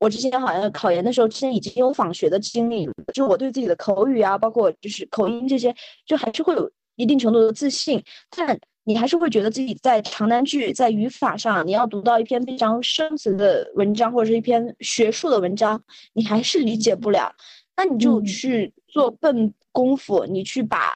[0.00, 5.72] 我之前好像考研的时候，之前已经有访学的经历，就我对自己的口语啊，包括就是口音这些，
[6.04, 8.02] 就还是会有一定程度的自信，
[8.36, 8.58] 但。
[8.90, 15.80] 你还是会觉得自己在长难句、在语法上，你要读到一篇非常深词的文章或者是一篇学术的文章，
[16.12, 17.32] 你还是理解不了。
[17.76, 20.92] 那你就去做笨功夫，你去把。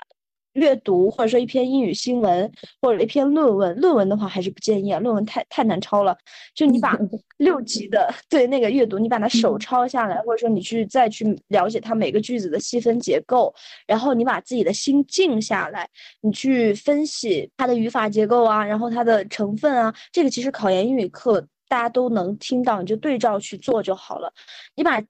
[0.54, 6.16] 阅读或者说一篇英语新闻或者一篇论文，论文的话还是不建议啊，论文太太难抄了。
[6.54, 6.98] 就你把
[7.38, 13.52] 六级的对那个阅读，你把它手抄下来，或者说你去再去了解它每个句子的细分结构，
[13.86, 15.88] 然后你把自己的心静下来，
[16.20, 24.32] 你去分析它的语法结构啊，然后它的成分啊，这个其实考研英语课大家都能听到，你就对照去做就好了。
[24.76, 25.02] 你把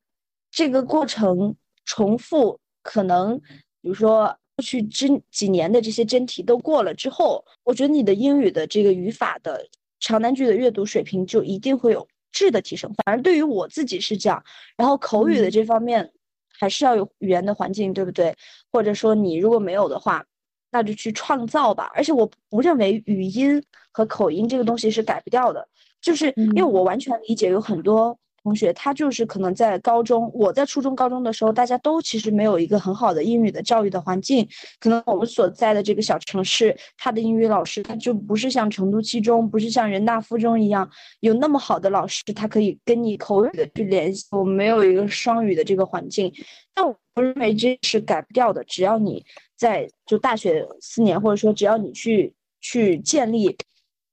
[0.51, 1.55] 这个过程
[1.85, 3.39] 重复，可能
[3.83, 4.35] 比如说。
[4.57, 9.67] 过去这几年的这些真题都过了之后，我觉得你的英语的这个语法的
[10.01, 12.93] 长难句的阅读水平就一定会有质的提升。
[13.05, 14.43] 反正对于我自己是这样，
[14.77, 16.13] 然后口语的这方面
[16.59, 18.35] 还是要有语言的环境，对不对？
[18.71, 20.25] 或者说你如果没有的话，
[20.71, 21.91] 那就去创造吧。
[21.95, 25.69] 而且我不认为语音和口音这个东西是改不掉的，
[26.01, 28.17] 就是因为我完全理解有很多。
[28.45, 34.47] 同学，他就是可能在高中，我在初中、高中的时候，大家都其实没有一个很好的英语的教育的环境。
[34.79, 40.89] 可能我们所在的这个小城市，他的英语老师他就不是像成都七中，不是像人大附中一样
[41.21, 44.27] 有那么好的老师，他可以跟你口语的去联系。
[44.31, 46.31] 我们没有一个双语的这个环境，
[46.75, 48.63] 但我不认为这是改不掉的。
[48.65, 49.25] 只要你
[49.57, 53.57] 在就大学四年，或者说只要你去去建立，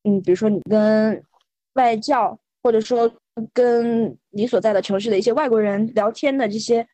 [0.06, 1.22] 嗯，比如说你跟
[1.74, 3.12] 外教，或者说。
[3.54, 6.88] 跟你所在的城市的一些外国人聊天的这些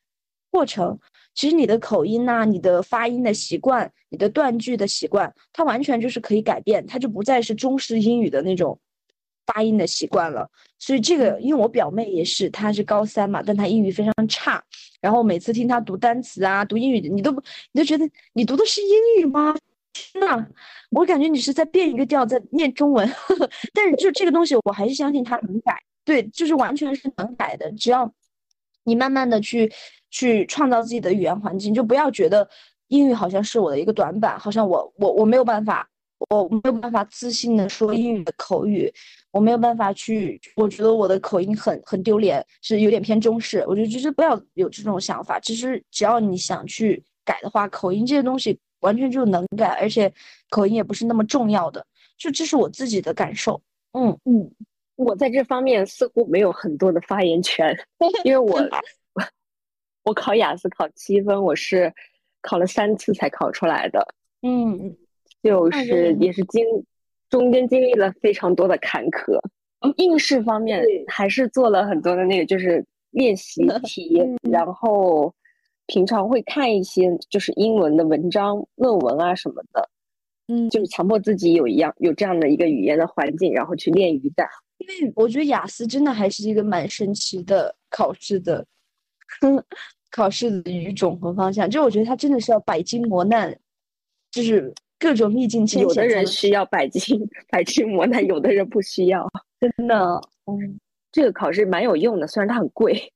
[0.49, 0.97] 过程，
[1.33, 8.79] 其实你的口音呐，你的发音的习惯，你的断句的习惯，它完全就是可以改变，它就不再是中式英语的那种
[9.45, 10.49] 发音的习惯了。
[10.79, 14.63] 所以这个，因为我表妹也是，她是高三嘛，但她英语非常差，
[15.01, 19.55] 然后每次听她读单词啊，读英语，你都不，你都觉得你读的是英语吗？
[19.93, 20.47] 天呐，
[20.91, 23.09] 我感觉你是在变一个调，在念中文。
[23.73, 25.75] 但是就这个东西，我还是相信他能改。
[26.07, 28.09] 对，就是完全是能改的，只要
[28.85, 29.69] 你慢慢的去
[30.09, 32.49] 去创造自己的语言环境，就不要觉得
[32.87, 35.85] 英语好像是我的一个短板，好像我我我没有办法，
[36.29, 38.89] 我没有办法自信的说英语的口语，
[39.31, 43.65] 我没有办法去，我觉得我的口音很很丢脸，是有点偏中式。
[43.67, 50.09] 我觉得就是不要有这种想法，其实只要你想去改的话，口音这些东西完全就能改，而且
[50.49, 51.85] 口音也不是那么重要的，
[52.17, 53.61] 就这是我自己的感受。
[53.91, 54.49] 嗯嗯。
[54.97, 57.73] 我在这方面似乎没有很多的发言权，
[58.25, 58.59] 因为我
[60.03, 61.93] 我考雅思考七分，我是
[62.41, 64.05] 考了三次才考出来的。
[64.41, 64.95] 嗯，
[65.43, 66.65] 就是也是经
[67.29, 69.39] 中间经历了非常多的坎坷。
[69.97, 75.31] 应试方面还是做了很多的那个，就是练习 题，然后
[75.85, 79.89] 平常会看一些就是英文的文章、论文啊什么的。
[80.47, 84.47] 嗯，就是强迫自己有一样有这样的一个语言的环境，然后去练语感。
[84.77, 88.65] 因为我觉得雅思真的还是一个蛮神奇的考试的，
[90.11, 91.69] 考试的语种和方向。
[91.69, 93.57] 就我觉得它真的是要百经磨难，
[94.31, 95.87] 就是各种逆境千险。
[95.87, 99.27] 有的人需要百经 百经磨难，有的人不需要。
[99.59, 100.79] 真的，嗯，
[101.11, 103.11] 这个考试蛮有用的，虽然它很贵。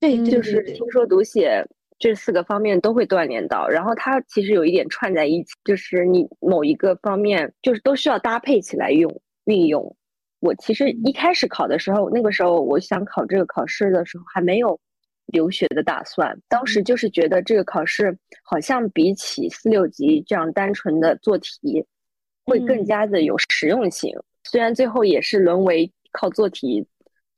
[0.00, 1.64] 对，就是听说读写
[1.98, 9.96] 这四个方面都会锻炼到，然后它其实有一点串在一起，就是你某一个方面就是都需要搭配起来用运用。
[10.44, 14.78] 我其实一开始考的时候，那个时候我想考这个考试的时候还没有
[15.24, 21.86] 留学的打算，当时就是觉得这个考试好像比起四六级这样单纯的做题，
[22.44, 24.14] 会更加的有实用性。
[24.42, 26.86] 虽然最后也是沦为靠做题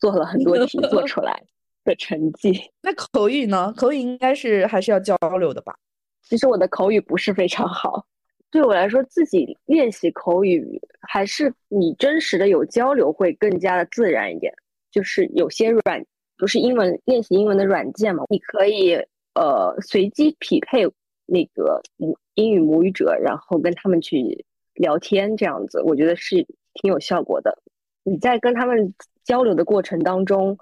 [0.00, 1.44] 做了很多 题做出来
[1.84, 2.60] 的成绩。
[2.82, 3.72] 那口语呢？
[3.76, 5.76] 口语应该是还是要交流的吧？
[6.24, 8.04] 其实我的口语不是非常好。
[8.50, 14.52] 对我来说，自己练习口语还是你真实的有交流会更加的自然一点。
[14.90, 16.02] 就是有些软，
[16.38, 18.94] 不是英文练习英文的软件嘛，你可以
[19.34, 20.86] 呃随机匹配
[21.26, 26.36] 那个母英语母语者，然后跟他们去聊天，这样子我觉得是
[26.72, 27.58] 挺有效果的。
[28.04, 30.56] 你在跟他们交流的过程当中，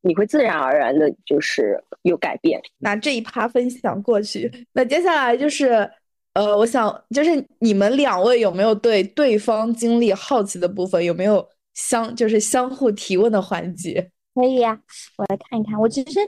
[0.00, 2.58] 你会自然而然的就是有改变。
[2.78, 5.90] 那这一趴分享过去，那接下来就是。
[6.34, 11.02] 呃，我想就是你们两位有没有对对方经历好奇的部分？
[11.04, 14.10] 有没有相就是相互提问的环节？
[14.34, 14.76] 可以呀，
[15.16, 15.80] 我来看一看。
[15.80, 16.18] 我其实，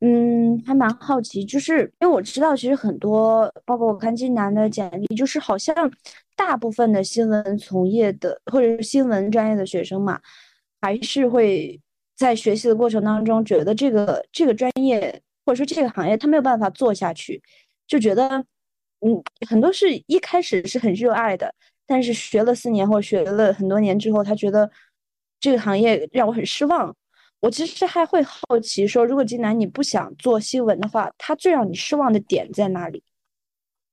[0.00, 5.74] 嗯，还蛮好奇，就是因为我知道，其实很多，包括我看金南的简历，就是好像
[6.34, 10.18] 大部分的新闻从业的或者是新闻专业的学生嘛，
[10.80, 11.78] 还是会
[12.16, 17.42] 在学习的过程当中觉得这个这个专业或者说这个行业他没有办法做下去，
[17.86, 18.42] 就觉得，
[19.00, 21.54] 嗯，很多是一开始是很热爱的，
[21.86, 24.70] 但是学了四年或学了很多年之后，他觉得
[25.38, 26.94] 这个行业让我很失望。
[27.40, 33.02] 我其实还会好奇，说如果金南你不想做新闻的话，它最让你失望的点在哪里？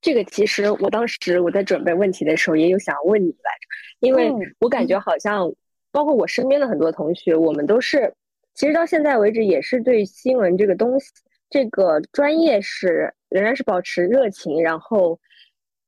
[0.01, 3.67] 这个其实我当时我在准备问题的时候也有想要问你来着，
[3.99, 5.49] 因为我感觉好像
[5.91, 8.13] 包括我身边的很多同学，我们都是
[8.53, 11.07] 其实到现在为止也是对新闻这个东西
[11.49, 15.19] 这个专业是仍然是保持热情，然后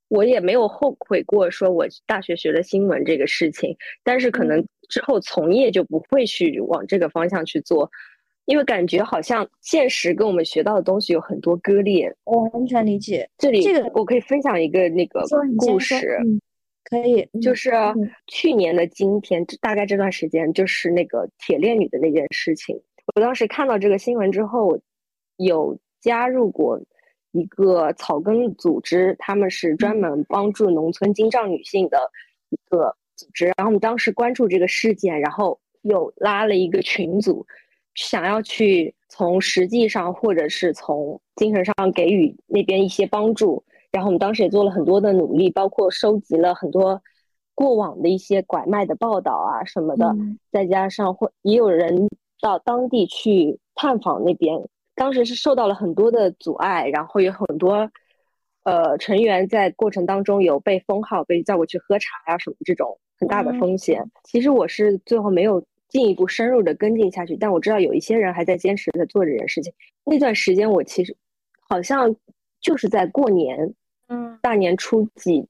[0.07, 4.65] 我也没有后悔过说我大学学了新闻这个事情，但是可能。
[4.89, 7.87] 之后从业就不会去往这个方向去做，
[8.45, 12.11] 因为感觉好像现实跟我们学到的东西有很多割裂。
[12.23, 13.29] 我完全理解。
[13.37, 15.23] 这里这个我可以分享一个那个
[15.59, 16.17] 故事，
[16.85, 17.71] 可以，就是
[18.25, 22.75] 去年的今天，大概这段时间就是那个铁链女的那件事情。
[23.13, 24.79] 我当时看到这个新闻之后，
[25.37, 26.81] 有加入过
[27.31, 31.97] 一个草根组织，他们是专门帮助农村精障女性的
[32.49, 32.95] 一个。
[33.19, 37.45] 组织，然后我们当时关注这个事件，然后又拉了一个群组，
[37.93, 43.61] 想要去从实际上或者是从精神上给予那边一些帮助。
[43.91, 47.01] 然后我们当时也做了很多的努力，包括收集了很多
[47.53, 50.15] 过往的一些拐卖的报道啊什么的，
[50.49, 52.07] 再加上会也有人
[52.39, 54.65] 到当地去探访那边。
[54.99, 57.89] 当时是受到了很多的阻碍，然后有很多
[58.63, 62.99] 呃成员在过程当中有被封号，被叫过去喝茶呀什么这种。
[63.19, 64.01] 很大的风险。
[64.23, 69.73] 其实我是最后没有进一步深入的跟进下去，但我知道有一些人还在坚持的做这件事情。
[70.05, 71.13] 那段时间我其实
[71.67, 72.15] 好像
[72.61, 73.73] 就是在过年，
[74.07, 75.45] 嗯，大年初几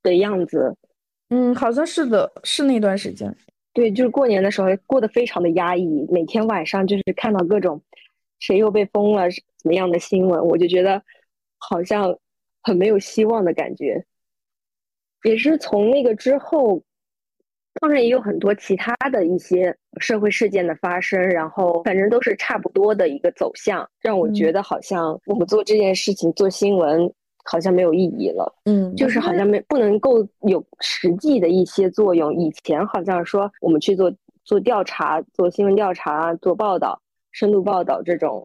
[0.00, 0.76] 的样子，
[1.30, 3.34] 嗯，好像是的，是那段时间。
[3.72, 7.82] 对，就是过年的时候过得非常的压抑，每天晚上就是看到各种
[8.38, 11.02] 谁又被封了怎么样的新闻，我就觉得
[11.58, 12.18] 好像
[12.62, 14.04] 很没有希望的感觉。
[15.24, 16.82] 也是从那个之后。
[17.80, 27.08] 当然也有很多其他的一些社会事件的发生，然后反正都是差不多的一个走向，让我觉得好像我们做这件事情做新闻
[27.44, 28.52] 好像没有意义了。
[28.64, 32.34] 嗯，就是好像没不能够有实际的一些作用。
[32.34, 37.00] 以前好像说我们去做做调查、做新闻调查、做报道、
[37.38, 38.44] 深度报道这种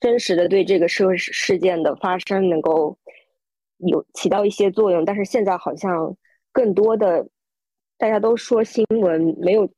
[0.00, 2.98] 真实的对这个社会事件的发生能够
[3.78, 6.16] 有起到一些作用，但是现在好像
[6.52, 7.26] 更多的。
[7.96, 9.70] 大家都说新闻没有，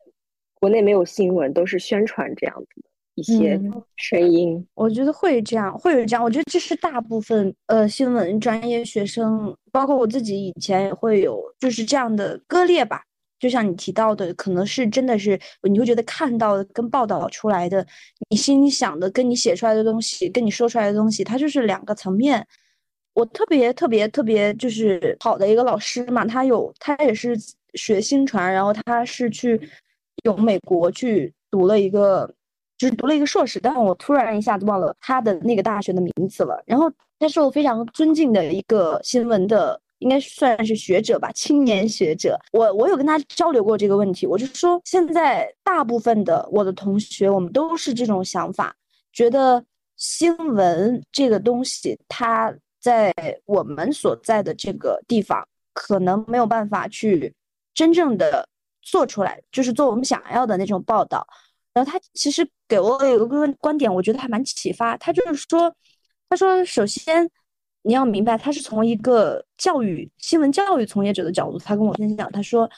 [0.54, 3.60] 国内没有新闻，都是宣传这样子的一些
[3.94, 4.66] 声音。
[4.74, 6.24] 我觉得会这样，会有这样。
[6.24, 13.02] 我觉得这是大部分呃新闻专业学生，包括我自己以前也会有，就是这样的割裂吧。
[13.38, 17.86] 就像你提到的，可能是真的是你会觉得看到的跟报道出来的，
[18.30, 22.46] 你心里想的跟你写出来的东西，跟你说出来的东西，它就是两个层面。
[23.14, 27.36] 我特别特别特别就是好的一个老师嘛，他有他也是。
[27.76, 29.60] 学新传，然后他是去
[30.24, 32.26] 有美国去读了一个，
[32.78, 36.58] 就是读了一个硕士，但我突然一下子忘了他的那个大学的名字了。
[36.64, 42.38] 然后他是我非常尊敬的一个新闻的，应该算是学者吧，青年学者。
[42.52, 48.74] 我我有跟他交流过这个问题，我就说现在大部分的我的同学，我们都是这种想法，
[49.12, 49.64] 觉得
[49.96, 53.12] 新闻这个东西，它在
[53.44, 57.34] 我们所在的这个地方可能没有办法去。
[57.74, 58.48] 真正的
[58.80, 61.26] 做出来，就是做我们想要的那种报道。
[61.74, 64.96] 然后他其实给我有一个观点，我觉得还蛮启发。
[64.96, 65.70] 他就是说，
[66.30, 67.28] 他说，首先
[67.86, 72.68] 你要明白，他是从一个教育新闻教育从业者的角度，他跟我分享，他说，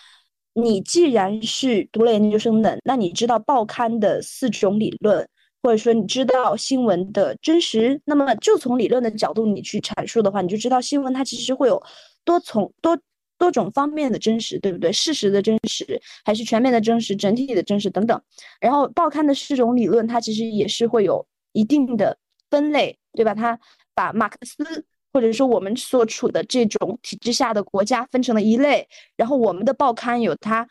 [0.53, 5.27] 你既然是读了研究生的，那你知道报刊的四种理论，
[5.62, 11.83] 或者说你知道新闻的真实，那么就从理论的角度你去阐述的话，你就知道新闻它其实会有
[12.25, 12.99] 多从多。
[13.40, 14.90] 多种方面的真实，对不对？
[14.92, 18.21] 事实的真实，还是全面的真实，整体的真实等等。
[18.61, 22.18] 然后报刊的四种理论，它其实也是会有一定的
[22.51, 23.37] 分类，对吧？
[23.37, 23.57] 它
[23.94, 30.68] 把马克思或者说我们所处的这种体制下的国家分成了一类，然后我们的报刊有它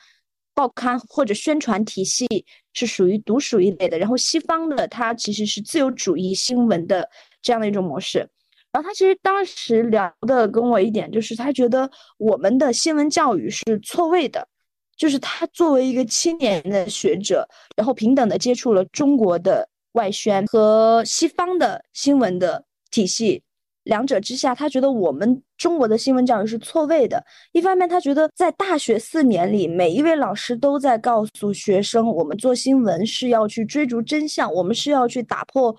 [0.54, 7.10] 报刊或者宣传体系是属于独属一类的，然后西方的它其实是自由主义新闻的
[7.42, 8.28] 这样的一种模式。
[8.72, 14.48] 然后他其实当时聊的跟我一点就是，他觉得我们的新闻教育是错位的，
[14.96, 23.42] 就是他作为一个青年的学者，然后平等的接触了中国的外宣和西方的新闻的体系，
[23.88, 27.24] 两者之下，他觉得我们中国的新闻教育是错位的。
[27.54, 35.76] 一方面，他觉得在大学四年里，每一位老师都在告诉学生，我们做新闻是要去追逐真相，我们是要去打破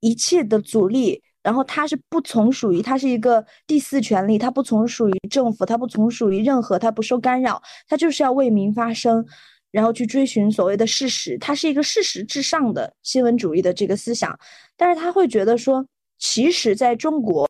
[0.00, 1.22] 一切的阻力。
[1.40, 9.24] 然后他是不从属于，他是一个第四权利，他不从属于政府，他不从属于任何，他不受干扰，他就是要为民发声，
[9.70, 14.38] 然后去追寻所谓的事实，他是一个事实至上的新闻主义的这个思想。
[14.76, 15.86] 但是他会觉得说，
[16.18, 17.46] 其实在中国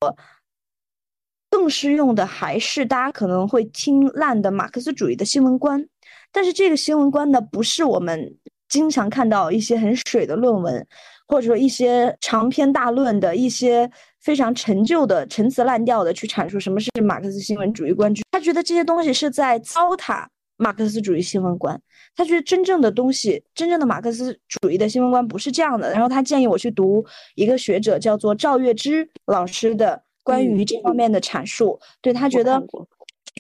[1.51, 5.89] 更适用的还是大家可能会听烂的马克思主义的新闻观，
[6.31, 8.37] 但是这个新闻观呢，不是我们
[8.69, 10.87] 经常看到一些很水的论文。
[11.31, 20.27] 或者说一些长篇大论的一些非常陈旧的陈词滥调的去阐述什么是马克思新闻主义观，他觉得这些东西是在糟蹋
[20.59, 21.81] 马克思主义新闻观。
[22.15, 25.91] 他觉得真正的东西，真正的马克思主义的新闻观不是这样的。
[25.93, 27.03] 然后他建议我去读
[27.35, 31.81] 一个学者叫做赵月之老师的关于这方面的阐述。
[32.03, 32.63] 对他觉得，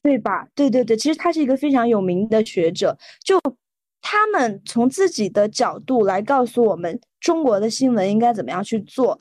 [0.02, 0.48] 对吧？
[0.54, 3.38] 对对对，其实他是一个非常有名的学者，就。
[4.00, 9.18] 他们从自己的角度来告诉我们中国的新闻应该怎么样去做，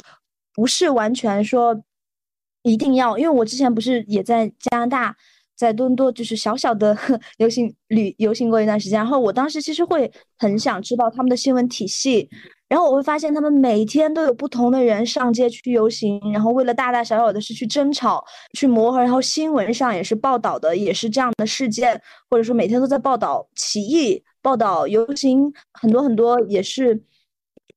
[0.54, 1.84] 不是完全说
[2.62, 3.18] 一定要。
[3.18, 5.18] 因为我之前不是也在加拿大，
[5.58, 6.96] 在多伦多，就是小小的
[7.38, 8.98] 游 行旅游行过一段时间。
[8.98, 12.30] 然后我当时其实会很想知道他们的新闻体系，
[12.70, 22.00] 然后我会发现他们每天都有不同的人上街去游行，然后为了大大小小的事去争吵、去磨合，然后新闻上也是报道的也是这样的事件，
[22.30, 24.24] 或者说每天都在报道起义。
[24.40, 26.96] 报道游行很多很多也是，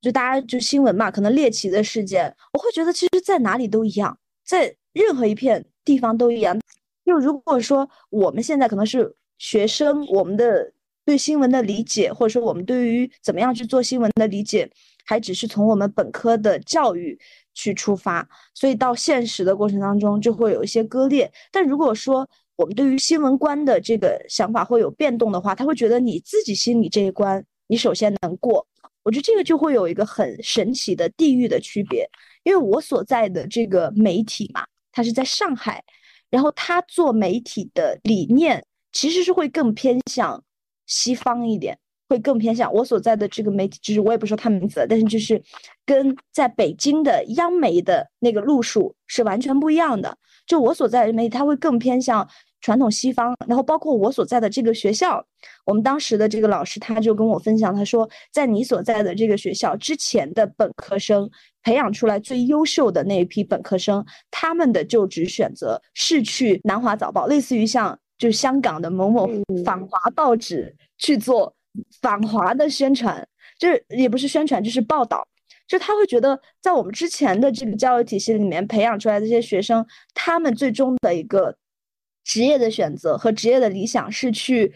[0.00, 4.16] 就大家就新闻嘛，可能猎奇的事件，我会觉得其实在哪里都一样，
[4.46, 6.56] 在任何一片地方都一样。
[7.10, 10.72] 就如果说我们现在可能是学生，我们的
[11.04, 14.70] 对新闻的理解，或者说我们对于怎么样去做新闻的理解，
[15.04, 17.18] 还只是从我们本科的教育
[17.52, 21.28] 去出发，所以到现实的过程当中就会有一些割裂。
[21.50, 28.64] 但如果说，我们对于新闻观的这个想法会有变动的话，他会觉得你自己心里这一关，你首先能过。
[29.02, 32.08] 我觉得这个就会有一个很神奇的地域的区别，
[32.44, 35.82] 因为我所在的这个媒体嘛，它是在上海，
[36.30, 40.42] 然后他做媒体的理念其实是会更偏向
[40.86, 41.78] 西方一点，
[42.08, 45.42] 会更偏向我所在的这个媒体，就是我也不说他名字，但是就是
[45.84, 50.16] 跟在北京的央媒的那个路数是完全不一样的。
[50.46, 52.28] 就我所在的媒体，它会更偏向。
[52.62, 55.24] 传统西方，然后包括我所在的这个学校，
[55.64, 61.26] 我们当时的这个老师他就跟我分享，他说，在你所在的这个学校之前的本科生
[61.62, 69.28] 培养出来最优秀的那一批本科生，他们的就职选择是去南华早报，类似于像就香港的某某
[69.64, 71.54] 反华报纸去做
[72.00, 73.26] 反华的宣传，
[73.58, 75.26] 就是也不是宣传，就是报道，
[75.66, 81.56] 就他会觉得在我们之前的这个教育体系里面培养出来的这些学生，他们最终的一个。
[82.22, 84.72] 职业的选择和职业的理想是去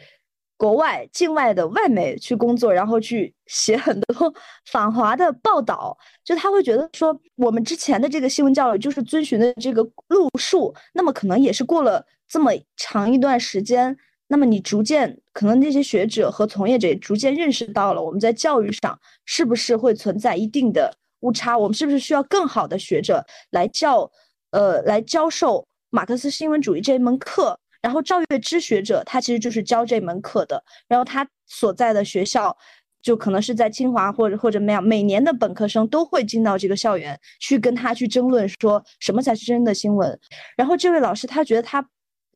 [0.57, 4.33] 国外、境外的外媒去工作，然后去写很多
[4.71, 5.97] 反华的报道。
[6.25, 13.97] 就他会觉得说，我们之前的这个新闻教育就是遵循的这个路数，那么可能也是过了这么长一段时间，
[14.29, 21.59] 那么你逐渐可能那些学者和从业者也逐渐认识到了，我们在教育上是不是会存在一定的误差？
[21.59, 24.11] 我们是不是需要更好的学者来教，
[24.51, 25.67] 呃，来教授？
[25.91, 32.57] 马克思新闻主义这一门课，然后赵月之学者他其实就是教这门课的，然后他所在的学校
[33.03, 40.18] 就可能是在清华或者或者那样，每年的本科生都会进到这个校园去跟他去争论说什么才是真的新闻。
[40.57, 41.82] 然后这位老师他觉得他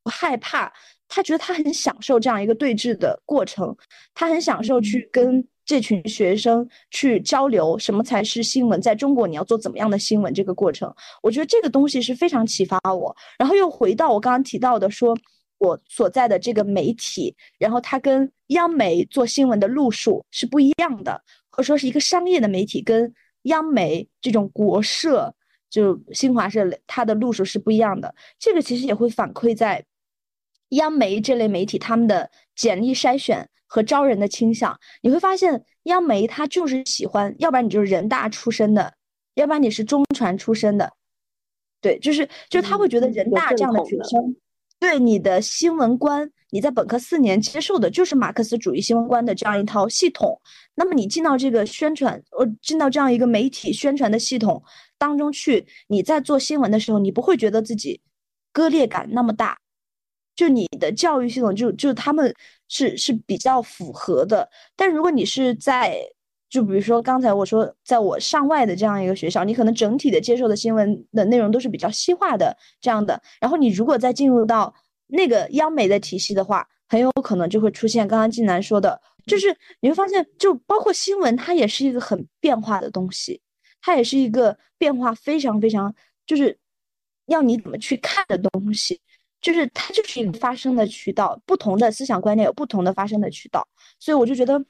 [0.02, 0.70] 不害怕，
[1.08, 3.74] 他觉得他很享受这样一个对峙的过程，
[4.12, 5.48] 他很享受去跟。
[5.68, 8.80] 这群学生去交流什么才是新闻？
[8.80, 10.32] 在中国你要做怎么样的新闻？
[10.32, 10.90] 这个过程，
[11.22, 13.14] 我觉得这个东西是非常启发我。
[13.38, 15.14] 然后又回到我刚刚提到的，说
[15.58, 25.34] 我所在的这个媒体，然后它跟央媒做新闻的路数是不一样的，或者说是一个商业的媒体跟央媒这种国社，
[25.68, 28.14] 就新华社，它的路数是不一样的。
[28.38, 29.84] 这个其实也会反馈在
[30.70, 33.48] 央媒这类媒体他们的简历筛选。
[33.70, 38.94] 和招人的倾向，你会发现央媒他就是喜欢，要不然你就是人大出身的，
[39.34, 40.90] 要不然你是中传出身的，
[41.82, 44.34] 对，就是就是他会觉得人大这样的学生，
[44.80, 50.40] 对你的新闻观，你在本科四年接受的就是马克思主义新闻观的这样一套系统，
[50.74, 54.62] 那么你进到这个宣传，呃，进到这样一个媒体宣传的系统
[54.96, 58.00] 当中去，你在做新闻的时候，你不会觉得自己
[58.52, 59.58] 割裂感那么大。
[60.36, 62.32] 就你的教育系统就就他们
[62.68, 64.48] 是是比较符合的。
[64.76, 65.98] 但如果你是在
[66.48, 73.20] 就比如说刚才我说，在我上外的这样一个学校，你可能整体的接受的新闻的内容都是比较西化的这样的。
[73.40, 74.74] 然后你如果再进入到
[75.06, 83.40] 那个央美的体系的话，很有可能就会出现刚刚静楠说的，就是你会发现，就包括新闻，它也是一个很变化的东西，
[83.80, 85.94] 它也是一个变化非常非常，
[86.26, 86.58] 就是
[87.26, 89.00] 要你怎么去看的东西。
[89.40, 93.64] 就是它就是一个发声的渠道，不同的思想观念有不同的发声的渠道，
[94.00, 94.60] 所以我就觉得，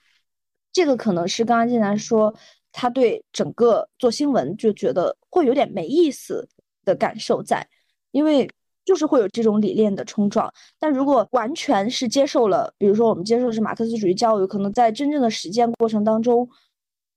[0.78, 2.32] 这个可能是刚刚进来说，
[2.70, 6.48] 他对整个做新闻就觉得会有点没意思
[6.84, 7.66] 的感受在，
[8.12, 8.48] 因为
[8.84, 10.48] 就是会有这种理念的冲撞。
[10.78, 16.48] 但如果完全是接受了，比如说我们接受的是马克思主义教育，可能在真正的实践过程当中，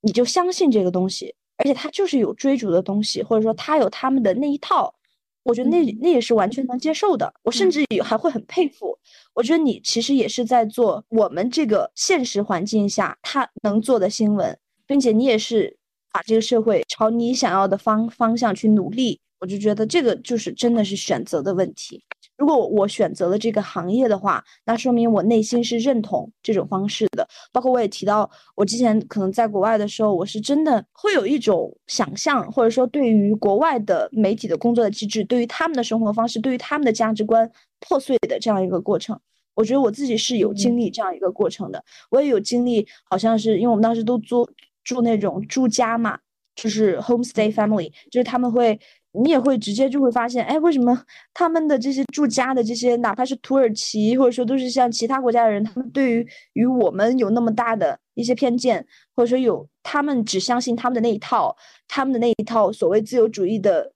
[0.02, 4.92] 你就相信这个东西，而且它就是有追逐的东西，或者说他有他们的那一套。
[5.44, 8.98] 我觉得那那也是完全能接受的，我甚至也还会很佩服。
[9.34, 15.78] 我觉得你其实也是在做我们这个现实环境下他能做的新闻，并且你也是
[16.12, 19.20] 把这个社会朝你想要的方方向去努力。
[19.40, 22.04] 我就觉得这个就是真的是选择的问题。
[22.42, 27.28] 如果我选择了这个行业的话，那说明我内心是认同这种方式的。
[27.52, 37.48] 包括我也提到，我之前可能在国外的时候，我是真的会有一种想象，或者说对于国外的媒体的工作的机制，对于他们的生活方式，对于他们的价值观
[37.80, 39.20] 破碎的这样一个过程。
[39.54, 41.84] 我觉得我自己是有经历这样一个过程的。
[42.10, 44.50] 我也有经历，好像是因为我们当时都租
[44.84, 46.18] 住那种住家嘛，
[46.56, 48.80] 就是 homestay family，就是他们会。
[49.14, 51.04] 你也会直接就会发现，哎，为什么
[51.34, 58.86] 他们的这些住家的这些，哪怕是土耳其，或者说都是像其他国家的人，他们对于与我们有那么大的一些偏见，
[59.16, 61.56] 或者说有他们只相信他们的那一套，
[61.88, 63.92] 他们的那一套所谓自由主义的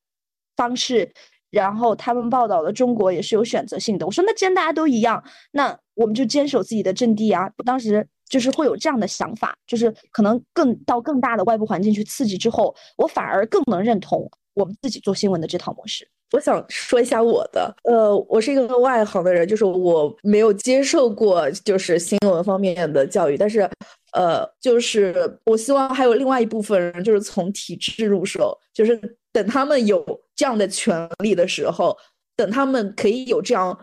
[0.57, 1.09] 方式，
[1.49, 4.05] 然后他们报道的中国也是有选择性的。
[4.05, 7.49] 我说，那既然大家都一样，那我们就坚守自己的阵地啊！
[7.57, 14.30] 我当时就是会有这样的想法，就是可能更到更大的外部环境去刺激之后，我反而更能认同。
[14.56, 17.76] 我们自己做新闻的这套模式，我想说一下我的。
[17.84, 23.70] 呃，我是一个外行的人，就是我没有接受过就是新闻方面的教育，但是，
[24.14, 28.99] 呃，就是我希望还有另外一部分人，就是从体制入手，就是
[29.34, 30.03] 等他们有
[30.36, 31.95] 这样的权利的时候，
[32.38, 33.78] 等他们可以有这样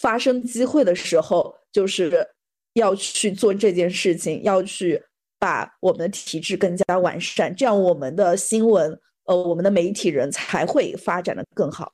[0.00, 2.26] 发生机会的时候，就是
[2.74, 5.00] 要去做这件事情，要去
[5.38, 8.98] 把我们的体制更加完善，这样我们的新闻。
[9.26, 11.92] 呃，我们的媒体人才会发展的更好。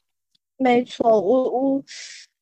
[0.58, 1.84] 没错，我我，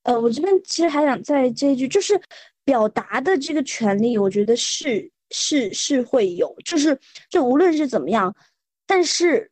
[0.03, 2.21] 呃，我这边其实还想再接一句，就是
[2.65, 6.99] 表达的这个权利，我觉得是是是会有，就是
[7.31, 8.35] 就无论是怎么样，
[8.87, 9.51] 但是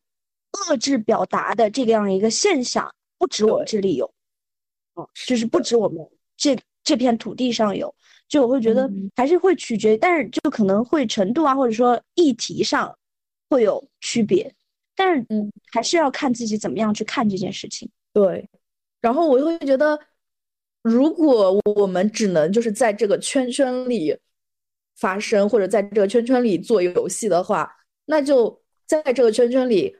[0.67, 4.05] 遏制表达的这样一个现象，不止我们这里有，
[4.93, 6.05] 哦，就是不止我们
[6.37, 7.93] 这这片土地上有，
[8.27, 12.95] 就我会觉得还是会取决，但是就可能会程度啊，或者说议题上
[13.49, 14.53] 会有区别。
[14.99, 17.89] 但是，嗯，还是要看自己怎么样去看这件事情。
[18.11, 18.45] 对，
[18.99, 19.97] 然后我就会觉得，
[20.81, 24.13] 如果我们只能就是在这个圈圈里
[24.97, 27.71] 发生，或者在这个圈圈里做游戏的话，
[28.07, 29.95] 那就在这个圈圈里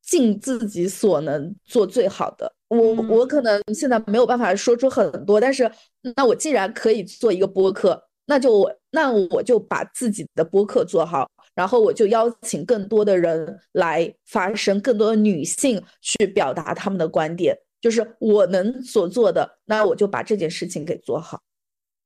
[0.00, 2.52] 尽自己所能做最好的。
[2.68, 5.68] 我我可能现在没有办法说出很多，但是
[6.14, 11.28] 那我既然可以做一个播客，那就我那我就把自己的播客做好。
[11.56, 21.40] 然后我就邀请更多的人来发声，更多的女性去表达他们的观点，就是我能所做的，那我就把这件事情给做好，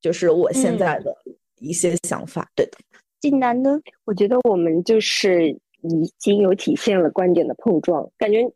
[0.01, 1.13] 就是我现在的
[1.59, 2.49] 一些想法。
[2.55, 2.79] 对的，
[3.21, 3.81] 晋南呢？
[4.05, 8.49] 我觉得我们就是已经有体现了观点的碰撞，感觉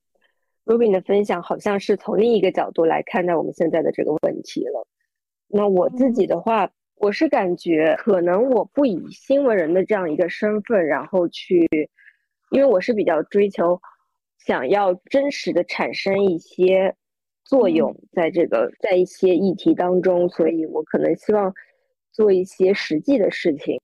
[0.65, 4.87] Ruby 的分享好像是从另一个角度来看待我们现在的这个问题了。
[5.49, 6.71] 那我自己的话。
[6.97, 11.69] 我是感觉，可能我不以新闻人的这样一个身份，然后去，
[12.51, 13.81] 因为我是比较追求
[14.39, 16.95] 想要真实的产生一些
[17.45, 21.53] 作用，在这个在一些议题当中，所以我可能希望
[22.13, 23.79] 做一些实际的事情。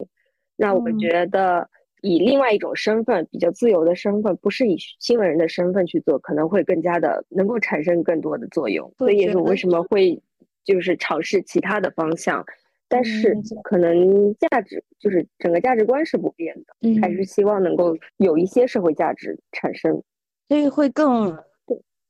[0.57, 1.69] 那我觉得
[2.01, 8.91] 以另外一种身份，比较自由的身份，不是以新闻人的身份去做，可能会更加的能够产生更多的作用。
[8.97, 10.23] 所以也是为什么会
[10.65, 12.45] 就是尝试其他的方向。
[12.91, 20.03] 但是可能价值就是整个价值观是不变的，还是希望能够有一些社会价值产生，
[20.49, 21.39] 所以会更，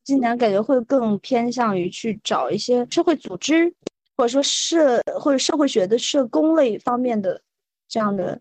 [0.03, 3.71] 今年感觉会更偏向于去找一些社会组织，
[4.17, 7.43] 或者说社或者社会学的社工类方面的
[7.87, 8.41] 这样的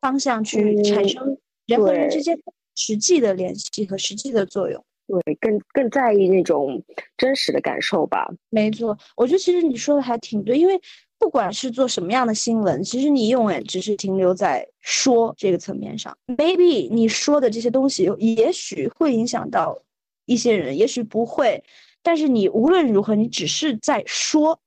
[0.00, 2.36] 方向去产生人和人之间
[2.74, 4.84] 实际的联系和实际的作用。
[5.06, 6.82] 对，更更在意那种
[7.16, 8.28] 真实的感受吧。
[8.50, 10.78] 没错，我觉得其实你说的还挺对，因为
[11.18, 16.16] 不管是做什么样的新闻，其实你永远只是停留在说这个层面上。
[16.26, 19.82] Maybe 你说的这些东西，也许会影响到
[20.26, 21.62] 一些人，也许不会。
[22.02, 24.60] 但是你无论如何，你只是在说。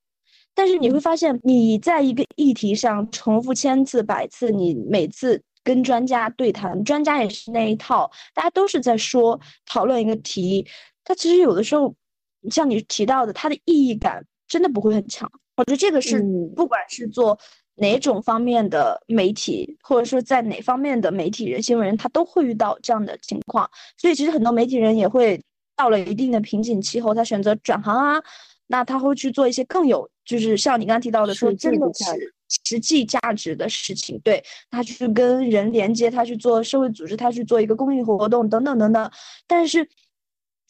[0.53, 10.67] 但是你会发现，你在一个议题上重复千次百次，你每次跟专家对谈，专家也是那一套，大家都是在说讨论一个题，
[11.05, 11.95] 它其实有的时候，
[12.49, 15.31] 像你提到的，它的意义感真的不会很强。
[15.55, 16.21] 我觉得这个是
[16.55, 17.39] 不管是做
[17.75, 23.69] 哪种方面的媒体，或者说在哪方面的媒体人、新闻人，他都会遇到这样的情况。
[23.97, 25.41] 所以其实很多媒体人也会
[25.77, 28.21] 到了一定的瓶颈期后，他选择转行啊。
[28.67, 32.33] 那他会去做一些更有，就是像你刚刚提到的，说真的是
[32.65, 34.19] 实际价值的事情。
[34.23, 39.11] 对他去跟人连接，他去做社会组织，他去做一个公益活动，等等等等。
[39.45, 39.87] 但是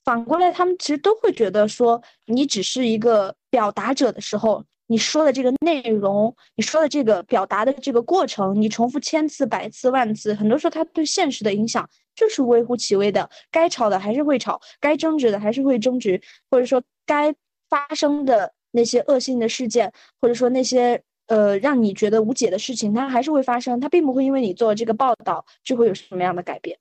[0.04, 13.30] 反过来，他们其实都会觉得说，你只是一个表达者的时候，你说的这个内容，你说的这个表达的这个过程，你重复千次、百次、万次，很多时候他对现实的影响就是微乎其微的。
[13.52, 17.36] 该吵的还是会吵，该争执的还是会争执，或者说该。
[17.72, 26.78] 发生的那些恶性的事件，或者说那些呃让你觉得无解的事情，它还是会发生，它并不会因为你做这个报道就会有什么样的改变。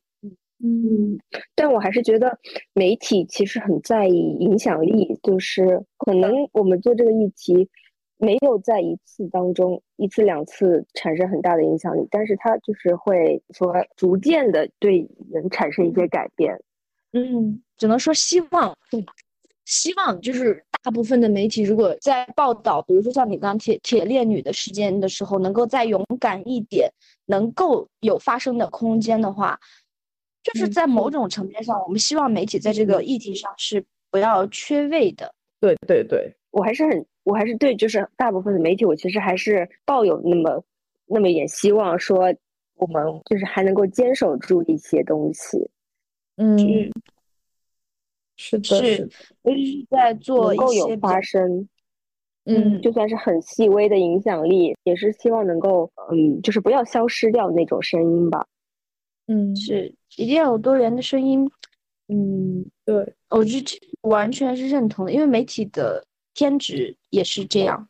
[0.62, 1.18] 嗯嗯，
[1.54, 2.38] 但我还是觉得
[2.74, 7.68] 媒体其实很在意影响力，就是可能我们做这个议题
[8.18, 16.60] 没有在一次当中一次两次产生很大的影响力，但是它就是会说逐渐的对人产生一些改变。
[17.12, 18.76] 嗯，只能说希望。
[19.66, 26.90] 希望就是大部分的媒体，如果在报道，比如说像你刚铁铁链女的事件的时候，能够再勇敢一点，
[27.26, 29.60] 能够有发声的空间的话，
[30.42, 35.34] 就是在某种层面上，我们希望媒体在这个议题上是不要缺位的。
[35.60, 40.64] 对对对，我还是很，我还是对，就是大部分的媒体，我其实还是抱有那么
[41.06, 42.34] 那么一点希望，说
[42.76, 45.70] 我们就是还能够坚守住一些东西。
[46.36, 46.90] 嗯。
[48.42, 49.08] 是的，是，
[49.42, 51.68] 尤其是在做一些发生，
[52.46, 58.46] 嗯，就算是很细微的影响力，也是希望能够，嗯，就是不要消失掉那种声音吧。
[59.32, 61.48] 嗯，是，一定要有多元的声音。
[62.08, 63.62] 嗯，对，我是
[64.02, 66.04] 完全是认同的，因为媒体的
[66.34, 67.88] 天职也是这样。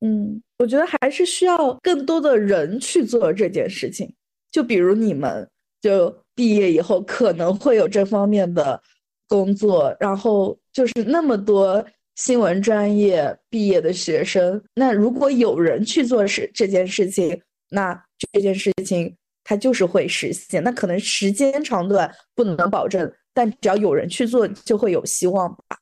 [0.00, 4.12] 嗯，我觉得还是需要更多的人去做这件事情。
[4.50, 5.48] 就比如你们，
[5.80, 8.82] 就毕业以后可能会有这方面的。
[9.30, 11.86] 工作，然后就是那么多
[12.16, 17.94] 新闻专业毕业的学生，那如果有人去做事这件事情，那
[18.32, 19.16] 这件事情
[19.50, 20.62] 它就是会实现。
[20.62, 25.76] 那可能时间长短不能保证，但只要有人去做，就会有希望吧。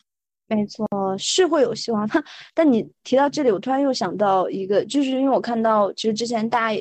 [0.47, 0.89] 没错，
[1.19, 2.09] 是会有希望。
[2.55, 6.81] 但你提到这里，我突然又想到一个，就是因为我看到，其实之前大家。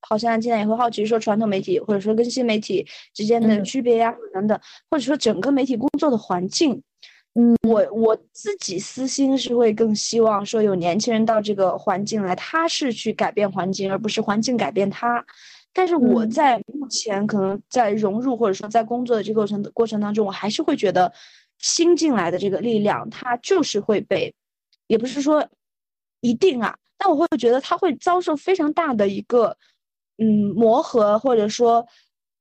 [0.00, 4.58] 好像现在也会好奇说传统媒体或者说跟新媒体之间的区别呀，等等，
[4.88, 6.80] 或者说整个媒体工作的环境。
[7.34, 15.22] 嗯，我我自己私心是会更希望说有年轻人到这个环境来，他是去改变环境，而不是环境改变他。
[15.72, 21.12] 但是我在目前可能在融入或者说在工作的这个过程过程当中，我还是会觉得
[21.58, 24.34] 新进来的这个力量，它就是会被，
[24.86, 25.48] 也不是说
[26.20, 29.56] 一定啊，但我会觉得他会遭受非常大的一个。
[30.20, 31.86] 嗯，磨合或者说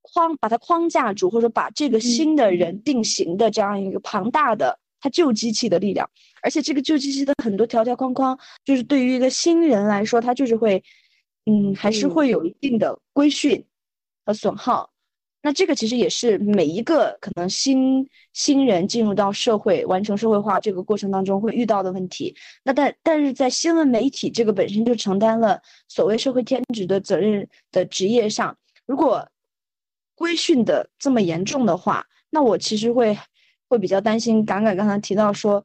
[0.02, 6.10] 框把它框架住，或者把这个新的人定型的这样一个庞大的它旧机器的力量，
[6.42, 10.84] 而且这个旧机器的很多条条框框，就是对于一个新人来说，它就是会，
[11.48, 13.66] 嗯，还是会有一定的规训
[14.26, 14.92] 和损耗。
[15.42, 22.36] 那这个其实也是每一个可能新新人进入到社会、完成社会化这个过程当中会遇到的问题。
[22.64, 29.26] 那但但是在新闻媒体这个本身就承担了所谓社会天职的责任的职业上，如果
[30.16, 33.18] 规训的这么严重的话，那我其实会
[33.70, 34.44] 会比较担心。
[34.44, 35.64] 敢敢刚才提到说，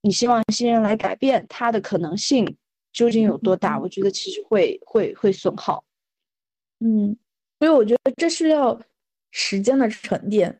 [0.00, 2.56] 你希望新人来改变他的可能性
[2.92, 3.78] 究竟有多大？
[3.78, 5.84] 我觉得其实会会会损耗。
[6.80, 7.16] 嗯，
[7.58, 8.80] 所以我觉得这是要。
[9.30, 10.58] 时间的沉淀，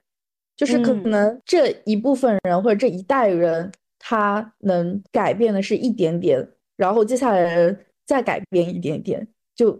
[0.54, 9.26] 就是可能这一部分人或者这一代人，他能改变的是一点点，然后接下来人再改变一点点，
[9.56, 9.72] 就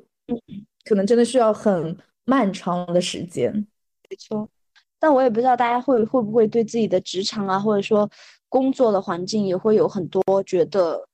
[0.87, 1.95] 可能真的需要很
[2.25, 3.53] 漫长的时间。
[4.09, 4.49] 没错，
[4.99, 8.11] 但我也不知道大家会会不会对自己的职场啊，或者说
[8.49, 11.07] 工作的环境也会有很多觉得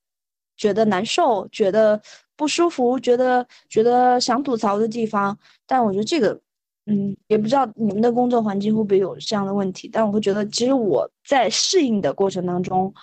[0.57, 2.01] 觉得难受、觉得
[2.35, 5.37] 不舒服、觉得觉得想吐槽的地方。
[5.65, 6.39] 但我觉得这个。
[6.87, 12.93] 嗯，也不知道你们的工作环境会不会有这样的问题，但我会觉得，其实我在适应的过程当中，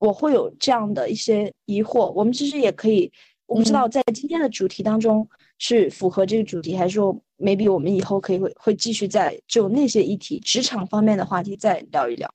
[0.00, 2.10] 我会有这样的一些疑惑。
[2.10, 3.08] 我们其实也可以，
[3.46, 5.24] 我不知道在今天的主题当中
[5.58, 12.28] 是符合这个主题，还是说 maybe 我们以后可以会会继续在就那些议题、职场方面的话题再聊一聊。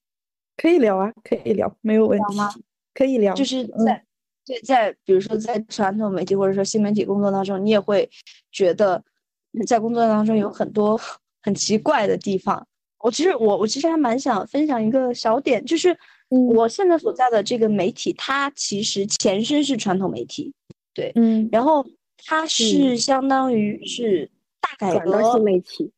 [0.56, 2.50] 可以聊啊，可以聊，没有问题吗？
[2.94, 4.02] 可以聊，就是在
[4.46, 8.10] 对在比如说在传统媒体或者说新媒体工作当中，你也会
[8.52, 9.04] 觉得。
[9.66, 11.00] 在工作当中有很多
[11.42, 12.68] 很奇怪的地方。
[13.00, 20.54] 我其实我我其实还蛮想分享一个小点，就是我现在所在的这个媒体，它其实前身是传统媒体，
[20.94, 21.88] 对，嗯，然后
[22.26, 24.30] 它是相当于是
[24.60, 25.92] 大改革，转到新媒体，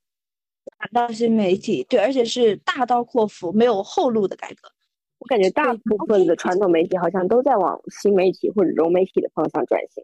[0.78, 4.72] 转到新媒体，对，而且是大刀阔斧、没有后路的改革。
[5.20, 10.04] 我感觉大部分的传统媒体好像都在往新媒体或者融媒体的方向转型。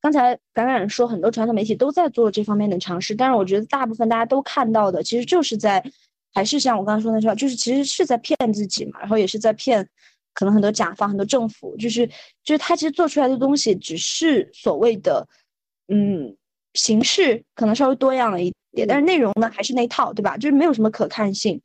[0.00, 5.82] 刚才感染说很多传统媒体都在做这方面的尝试，但是我觉得大部分大家都看到的，其实就是在，
[6.32, 9.88] 还是像我刚刚说那句话，就是其实是在骗自己嘛，然后也是在骗，
[10.32, 12.06] 可能很多甲方、很多政府，就是
[12.44, 15.26] 就是他其实做出来的东西只是所谓的，
[15.88, 16.36] 嗯，
[16.74, 20.36] 形式可能稍微多样了一点，但是内容呢还是那套，对吧？
[20.36, 21.60] 就是没有什么可看性。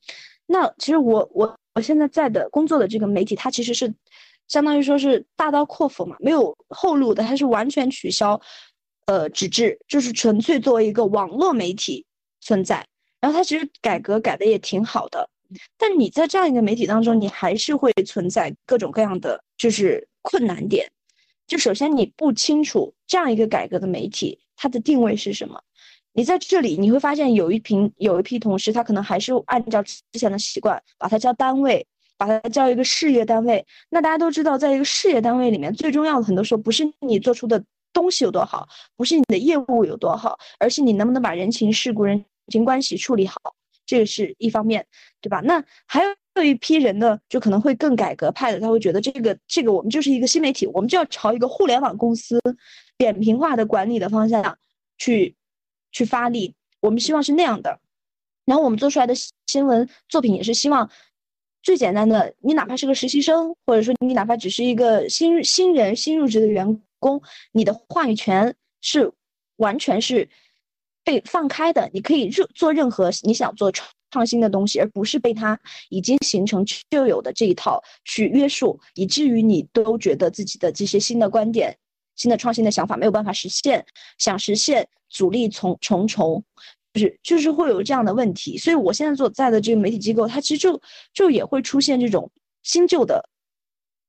[0.48, 3.94] 那其实我我我现在在的工作的这个媒体，它其实是。
[4.48, 8.42] 相当于说是大刀阔斧嘛，没有后路的，它是完全取消，
[9.06, 12.06] 呃，纸质，就是纯粹作为一个网络媒体
[12.42, 12.86] 存在。
[13.22, 15.30] 然后它其实改革改的也挺好的，
[15.78, 20.92] 但你在这样一个媒体当中，你还是会存在各种各样的就是困难点。
[21.48, 25.64] 就首先你不清楚这样一个改革的媒体它的定位是什么，
[26.14, 31.86] 你在这里你会发现有一批有一批同事，他可能还是按照之前的习惯把它叫单位。
[32.18, 43.36] 把它叫一个事业单位，那大家都知道，在一个事业单位里面，最重要的很多时候不是你做出的东西有多好，不是你的业务有多好，而是你能不能把人情世故、人情关系处理好，
[43.88, 44.86] 这个是一方面，
[45.20, 45.42] 对吧？
[45.44, 46.04] 那还
[46.36, 52.40] 有一批人呢，就可能会更改革派的，他会觉得这个这个我们就是一个新媒体，我们就要朝一个互联网公司
[52.98, 54.60] 扁平化的管理的方向
[55.00, 55.36] 去
[55.92, 57.80] 去发力，我们希望是那样的，
[58.46, 59.14] 然后我们做出来的
[59.48, 60.90] 新闻作品也是希望。
[61.64, 67.22] 最简单的，你哪怕是个实习生，或者说你哪怕只是一个新新人、新入职的员工，
[67.52, 69.12] 你的话语权是
[69.58, 70.28] 完全是
[71.04, 71.88] 被放开的。
[71.94, 81.78] 你可以任做任何你想做创创新的东西，而不是被它已经形成旧有的这一套去约束，以至于你都觉得自己的这些新的观点、
[82.22, 83.84] 新的创新的想法没有办法实现，
[84.20, 86.44] 想实现阻力重重重。
[86.94, 90.82] 就是就是会有这样的问题，所以我现在所在的这个媒体机构，它其实就
[91.14, 92.30] 就也会出现这种
[92.64, 93.30] 新旧的，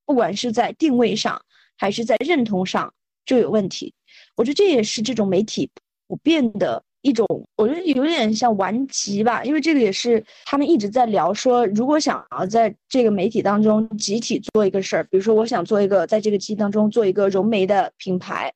[0.04, 1.40] 不管是在定位上
[1.78, 2.92] 还是在认同上
[3.24, 3.94] 就有问题。
[4.34, 5.70] 我觉得这也是这种媒体
[6.08, 7.26] 普遍的一种，
[7.56, 18.54] 我觉得有点像顽疾吧，因为这个也是他们一直在聊说，如果想要在这个媒体当中集体做一个事儿，比如说我想做一个在这个机当中做一个融媒的品牌，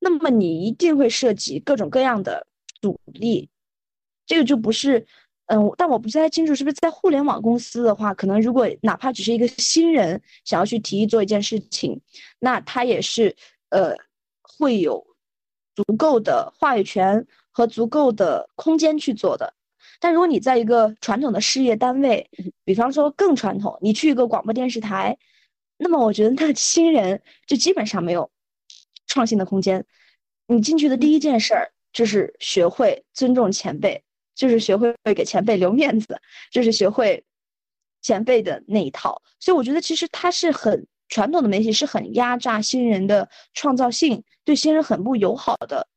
[0.00, 2.46] 那么你一定会涉及各种各样的
[2.80, 3.48] 阻力。
[4.26, 5.06] 这个就不是，
[5.46, 12.00] 嗯，但我不太清楚是不是在互联网公司的话，可能如果哪怕只是一个新人想要去提议做一件事情，
[12.40, 13.36] 那他也是，
[13.68, 13.94] 呃，
[14.42, 15.06] 会有
[15.76, 17.24] 足够的话语权
[17.56, 19.54] 和足够的空间去做的。
[19.98, 22.28] 但如果你在一个传统的事业单位，
[22.66, 25.16] 比方说更传统，你去一个广播电视台，
[25.78, 28.30] 那么我觉得那新人就基本上没有
[29.06, 29.86] 创新的空间。
[30.46, 34.02] 你进去的第一件事儿就是学会尊重前辈。
[34.34, 36.20] 就是学会给前辈留面子，
[36.52, 37.24] 就是学会
[38.02, 39.22] 前辈的那一套。
[39.40, 45.88] 所以我觉得，其实它是很传统的媒体，是很压榨新人的创造性，对新人很不友好的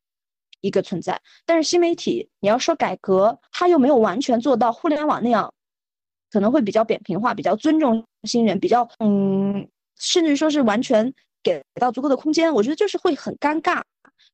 [0.61, 1.21] 一个存在。
[1.45, 5.53] 但是新媒体，你要说改革，它又没有完全做到互联网那样，
[6.31, 12.53] 可能会比较扁平化，比较尊重新人，比较嗯，甚至说是完全给到足够的空间。
[12.53, 13.81] 我觉得就是会很尴尬。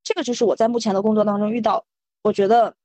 [0.04, 1.86] 这个就是我在目前的工作当中遇到，
[2.24, 2.76] 我觉得，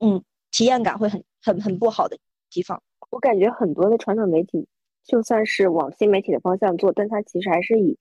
[0.00, 0.22] 嗯。
[0.54, 2.18] 体验感会很很很不好的
[2.50, 4.68] 地方，我感觉很多的传统媒体
[5.02, 7.98] 就算是往新媒体的方向做，但它其实还是以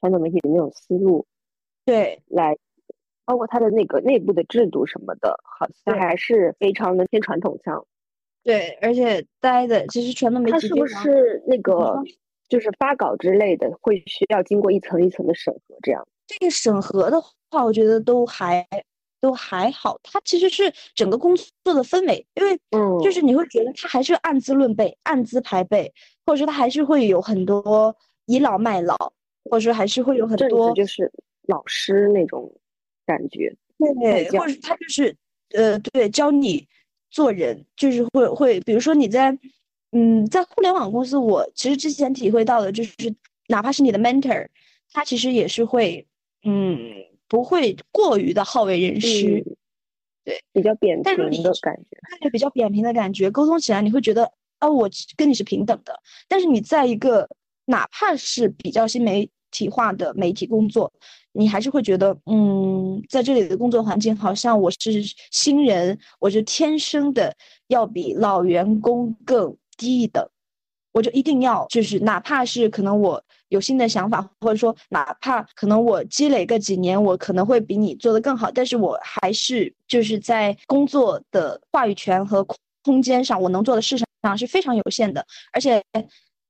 [0.00, 1.24] 传统媒体的那种思路，
[1.84, 2.58] 对，来，
[3.24, 7.86] 包括它的那个内部的制度什么的，好像还是非常的偏传统向。
[8.44, 11.96] 对，而且待的其实传统媒体，它是不是那个
[12.48, 15.76] 就是发稿之类的会需要经过一层一层的审核？
[15.82, 17.20] 这样，这个审核的
[17.50, 18.66] 话，我觉得都还。
[19.22, 20.64] 都还好，它其实是
[20.96, 25.94] 整个工作的氛围，因为嗯，就是你会觉得他还是按资论辈、按资排辈，
[26.26, 27.96] 或者说他还是会有很多
[28.26, 28.96] 倚老卖老，
[29.44, 31.08] 或者说还是会有很多就是
[31.46, 32.52] 老师那种
[33.06, 33.54] 感觉，
[34.00, 35.16] 对，或者他就是
[35.54, 36.66] 呃，对，教你
[37.10, 39.36] 做人，就是会会，比如说你在，
[39.90, 42.94] 嗯，在互联网公司，我其实之前体会到的就是，
[43.48, 44.48] 哪怕是你的 mentor，
[44.92, 46.06] 他其实也是会，
[46.44, 46.78] 嗯，
[47.28, 49.44] 不会过于的好为人师，
[50.24, 51.02] 对，比较扁。
[51.02, 57.28] 平的感觉，对，比较扁平的感觉，沟通起来你会觉得啊，我跟你是平等的，但是你在一个
[57.64, 60.92] 哪怕是比较新媒体化的媒体工作。
[61.34, 67.34] 你还是会觉得，嗯，在这里的工作环境好像我是新人，我就天生的
[67.68, 70.28] 要比老员工更低一等，
[70.92, 82.46] 我就一定要就是，哪怕是可能我有新的想法，或者说哪怕可能我积累个几年，我可能会比你做的更好，但是我还是就是在工作的话语权和
[82.84, 85.82] 空间上，我能做的事上是非常有限的，而且。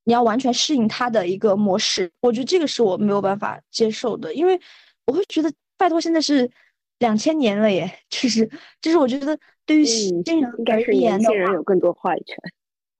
[0.05, 4.61] 你要完全适应他的一个模式，我觉得这个是我没有办法接受的，因为
[5.07, 6.50] 我会觉得，拜托，现在是
[6.98, 8.48] 两千年了耶，就是
[8.80, 12.36] 就是，我觉得对于新人而言，年轻人有更多话语权，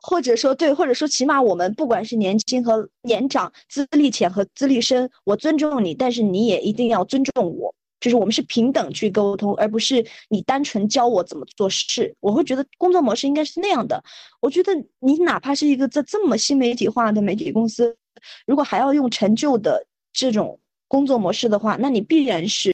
[0.01, 7.75] 或者说对，或者说起码我们不管是年轻和年长、资历浅和资历深，我尊重你，但是你也一定要尊重我。
[8.03, 12.13] 就是我们是平等去沟通，而不是你单纯教我怎么做事。
[12.19, 14.03] 我会觉得工作模式应该是那样的。
[14.41, 17.97] 我觉得你哪怕是一个在这么新媒体化的媒体公司，
[18.45, 22.73] 如果还要用陈旧的这种工作模式的话，那你必然是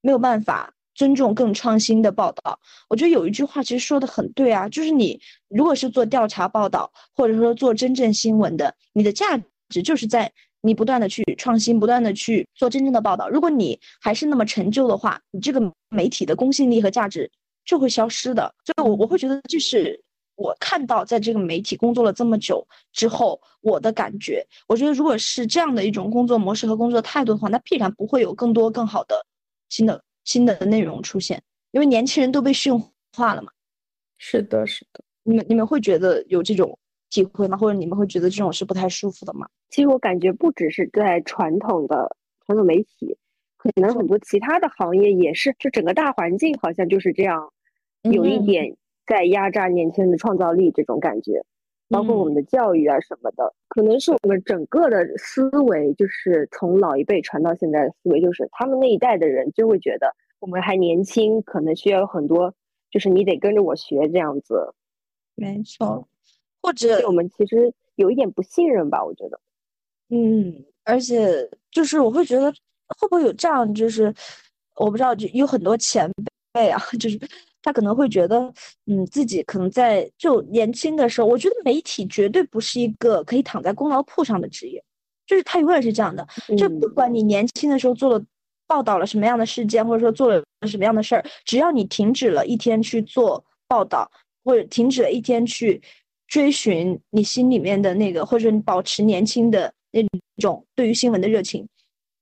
[0.00, 2.60] 没有办法尊重更创新的报道。
[2.88, 9.36] 我觉得有一句话其实说的很对啊，就是你如果是做调查报道，或者说做真正新闻的，你的价
[9.68, 10.32] 值就是在。
[10.64, 13.28] 你不断的去创新，不断的去做真正的报道。
[13.28, 15.60] 如果你还是那么陈旧的话，你这个
[15.90, 17.30] 媒体的公信力和价值
[17.66, 18.50] 就会消失的。
[18.64, 20.02] 所以，我我会觉得，这是
[20.36, 24.42] 我看到在这个媒体工作了这么久之后我的感觉。
[24.66, 29.26] 我觉得，如果是这样的一种工作模式和工作态度的话，那必然不会有更多更好的
[29.68, 31.42] 新的新的内容出现，
[31.72, 32.72] 因为年轻人都被驯
[33.14, 33.52] 化了嘛。
[34.16, 35.04] 是的，是的。
[35.24, 36.78] 你们你们会觉得有这种？
[37.22, 37.56] 体会吗？
[37.56, 39.46] 或者你们会觉得这种是不太舒服的吗？
[39.70, 43.16] 其实我感觉不只是在传统的传统媒体，
[43.56, 47.52] 可能很多其他的行业也是，就整个大环境好像就是这样，
[48.02, 51.44] 有一点在压榨年轻人的创造力这种感觉。
[51.90, 62.54] 包括我们的教育啊什么的，可能是我们整个的思维就是从老一辈传到现在的思维，就是他们那一代的人就会觉得我们还年轻，可能需要有很多，
[62.90, 64.74] 就是你得跟着我学这样子。
[65.36, 66.08] 没错。
[66.64, 69.38] 或者我们其实有一点不信任吧，我觉得，
[70.08, 72.50] 嗯，而且就是我会觉得
[72.98, 74.12] 会不会有这样，就是
[74.76, 76.10] 我不知道，就有很多前
[76.54, 77.20] 辈啊， 就是
[77.60, 78.50] 他可能会觉得，
[78.86, 84.82] 嗯，自己可能在就年轻的时候，我觉得媒体绝对不是一个可以躺在功劳簿上的职业，
[85.26, 88.24] 就是他永远是这样的，就不管你年轻的时候做了
[88.66, 94.10] 报道了什么样的事件，或者说做了什么样的事儿，只要你停止了一天去做报道，
[94.42, 95.78] 或者停止了一天去。
[96.26, 100.02] 追寻你心里面的那个，或者你保持年轻的那
[100.38, 101.68] 种对于新闻的热情，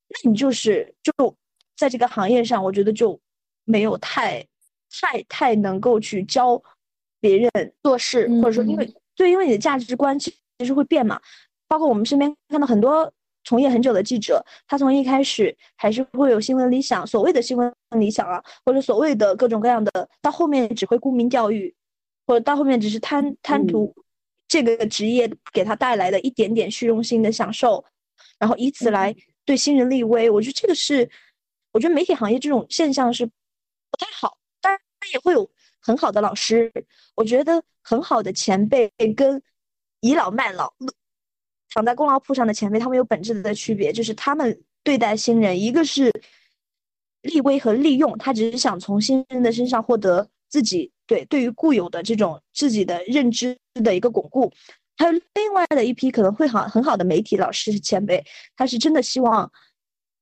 [0.09, 1.34] 那你就是就
[1.76, 3.18] 在这个行业上，我觉得就
[3.64, 4.44] 没有太
[4.90, 6.62] 太太能够去教
[7.20, 7.50] 别人
[7.82, 10.34] 做事，或者说因为对，因为你的价值观其
[10.64, 11.20] 实会变嘛。
[11.68, 13.11] 包括我们身边看到很多
[13.44, 21.74] 从业很久的记者，他从一开始还是会有新闻理想，所谓的新闻理想啊，或者所谓的各种各样的，到后面只会沽名钓誉。
[22.26, 23.94] 或者到后面只是贪贪图
[24.48, 27.84] 这个职业给他带来的一点点虚荣心的享受，
[28.38, 29.14] 然后以此来
[29.44, 30.30] 对新人立威。
[30.30, 31.10] 我觉得这个是，
[31.72, 34.38] 我觉得媒体行业这种现象是不太好。
[34.60, 34.80] 当然
[35.12, 35.50] 也会有
[35.80, 36.72] 很好的老师，
[37.14, 39.42] 我觉得很好的前辈跟
[40.00, 40.72] 倚老卖老、
[41.70, 46.12] 躺在功劳簿上的前辈，他们有本质的区别，就是他们对待新人，一个是
[47.22, 50.91] 立威和利用，他只是想从新人的身上获得自己。
[51.07, 54.50] 对，对于固有的这种自己的认知的一个巩固，
[54.96, 58.24] 还有另外的一批可能会好很好的媒体老师前辈，
[58.57, 59.50] 他是真的希望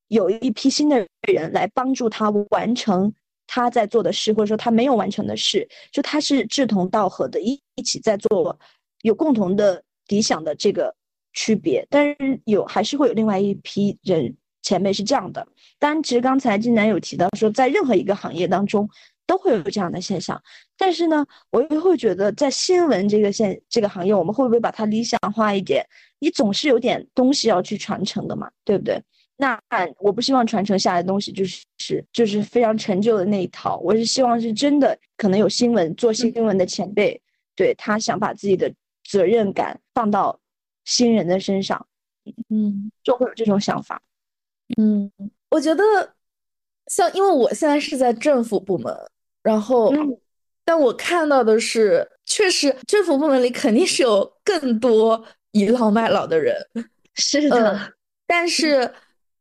[0.09, 3.13] 有一批新的人来帮助他完成
[3.47, 8.59] 他在做的事，或者说他没有完成的事，就他是志同道合的，一一起在做，
[9.03, 10.95] 有共同的理想的这个
[11.35, 11.87] 区别。
[11.91, 15.47] 但是有还是会有另外一批人前辈是这样的。
[15.79, 18.89] 当然，其实刚才金南有提到说，在任何一个行业当中。
[19.31, 20.43] 都会有这样的现象，
[20.77, 25.87] 但是呢，我又会觉得在新闻这个现这个行业，我们会不会把它理想化一点？
[26.19, 29.01] 你总是有点东西要去传承的嘛，对不对？
[29.37, 29.57] 那
[30.01, 37.23] 我不希望传承下来的东西就是是就是非常陈旧的那一套，我是希望是真的，可能有新闻做新闻的前辈，
[37.55, 38.75] 对他想把自己的
[39.09, 40.37] 责任感放到
[40.85, 41.87] 新人的身上，
[42.49, 44.03] 嗯，就会有这种想法。
[44.77, 45.09] 嗯，
[45.51, 45.85] 我觉得
[46.89, 48.93] 像因为我现在是在政府部门。
[49.43, 49.93] 然后，
[50.65, 56.55] 但我看到的是，确实政府部门里肯定是有更多倚老卖老的人，
[57.17, 57.95] 是的。
[58.29, 58.93] 但是，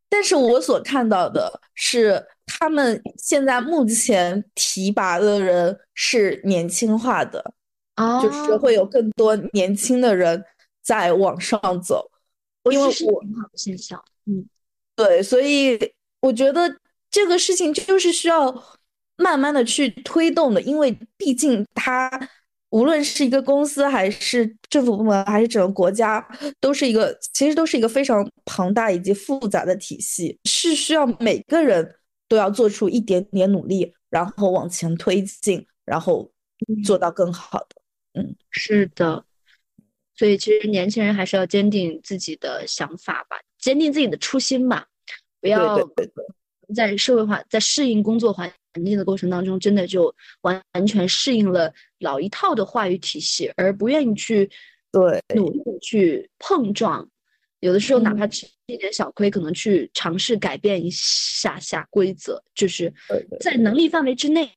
[0.09, 7.53] 但是我所看到的是，他们现在目前提拔的人是年轻化的，
[7.95, 10.43] 啊，就是会有更多年轻的人
[10.81, 12.09] 在往上走，
[12.71, 14.47] 因为我好的现象，嗯，
[14.95, 15.77] 对，所以
[16.21, 16.77] 我觉得
[17.11, 18.78] 这个事情就是需要。
[19.19, 22.09] 慢慢的去推动的，因为毕竟它
[22.69, 26.25] 无论是一个公司，还是政府部门，还是整个国家，
[26.61, 31.95] 都是一个其实都是一个非常庞大以及复杂的体系，是需要每个人
[32.29, 36.31] 都要做出一点点努力，然后往前推进，然后
[36.85, 37.75] 做到更好的。
[38.13, 39.25] 嗯，是的。
[40.15, 44.87] 所以其实年轻人还是要坚定自己的想法吧，坚定自己的初心吧，
[45.41, 45.77] 不要
[46.73, 48.49] 在社会化，在适应工作环。
[48.79, 54.49] 环境的过程当中，真的就完完全适应了老一套的话语体系，而不愿意去
[54.89, 57.07] 对努力去碰撞。
[57.59, 62.93] 有的时候，哪怕吃一点小亏，可能去尝试改变一下下规则，就是
[63.41, 64.49] 在能力范围之内，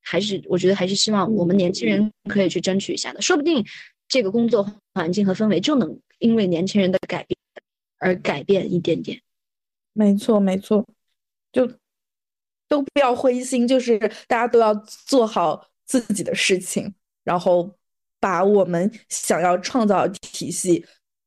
[0.00, 3.20] 还是我觉得还是希望我们年轻人可以去争取一下的。
[3.20, 3.64] 说不定
[4.06, 4.64] 这个工作
[4.94, 7.36] 环境和氛围就能因为年轻人的改变
[7.98, 9.20] 而改变一点点。
[9.92, 10.86] 没错，没错，
[11.50, 11.68] 就。
[12.74, 13.96] 都不要灰心，就是
[14.26, 14.74] 大家都要
[15.06, 17.70] 做好自己的事情，然后
[18.18, 20.84] 把我们想要创造的体系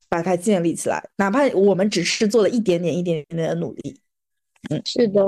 [0.10, 4.02] 把它建立起来，哪怕我们只是做了一点点、一点点的努力。
[4.70, 5.24] 嗯，是的，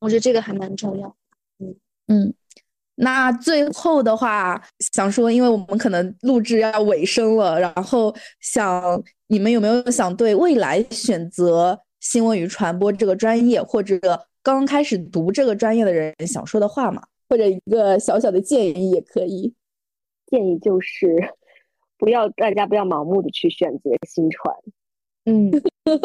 [0.00, 1.16] 我觉得这个还蛮重要。
[1.60, 1.76] 嗯
[2.08, 2.34] 嗯，
[2.96, 4.60] 那最后的话
[4.92, 14.00] 想说，因为我们可能录制要尾声了，然后想你们有没有想对未来选择新闻与传播这个专业或者？
[14.42, 19.54] 刚开始读这个专业的人想说的话嘛，或者一个小小的建议也可以。
[20.26, 21.16] 建议就是
[21.96, 24.56] 不要大家不要盲目的去选择新传。
[25.26, 25.50] 嗯，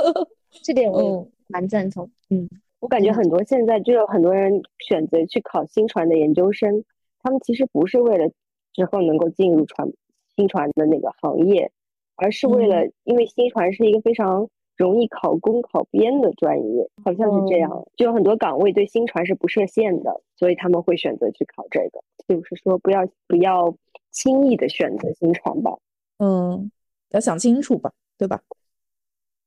[0.64, 2.12] 这点我蛮赞同。
[2.30, 2.48] 嗯，
[2.80, 6.84] 我感觉很多现在就有很多人选择去考新传的研究生，
[7.24, 8.30] 他们其实不是为了
[8.74, 9.92] 之后能够进入传
[10.36, 11.72] 新传的那个行业，
[12.16, 14.48] 而是为了因为新传是一个非常。
[14.78, 22.04] 容易考公考编的专业好像是这样，就有很多岗位对新传是不设限的，所以他们会选择去考这个。
[22.28, 23.76] 就是说，不要不要
[24.12, 25.72] 轻易的选择新传吧。
[26.20, 26.72] 嗯，
[27.10, 28.42] 要想清楚吧，对吧？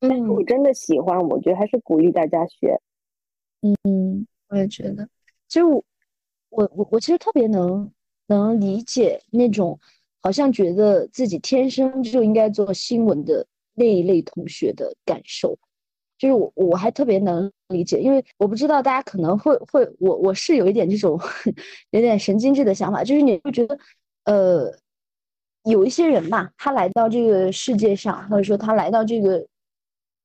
[0.00, 2.80] 但是我真的喜欢，我觉得还是鼓励大家学。
[3.60, 5.08] 嗯，我也觉得，
[5.46, 5.84] 其实我
[6.48, 7.88] 我我我其实特别能
[8.26, 9.78] 能理解那种
[10.22, 13.46] 好像觉得自己天生就应该做新闻的。
[13.74, 15.58] 那一类同学的感受，
[16.18, 21.18] 就是我我还特别能理解，因为我不知道大家可能会会我我是有一点这种
[21.90, 23.78] 有点神经质的想法，就是你会觉得，
[24.24, 24.74] 呃，
[25.64, 29.46] 有一些人嘛，他来到这个世界上，或者说他来到这个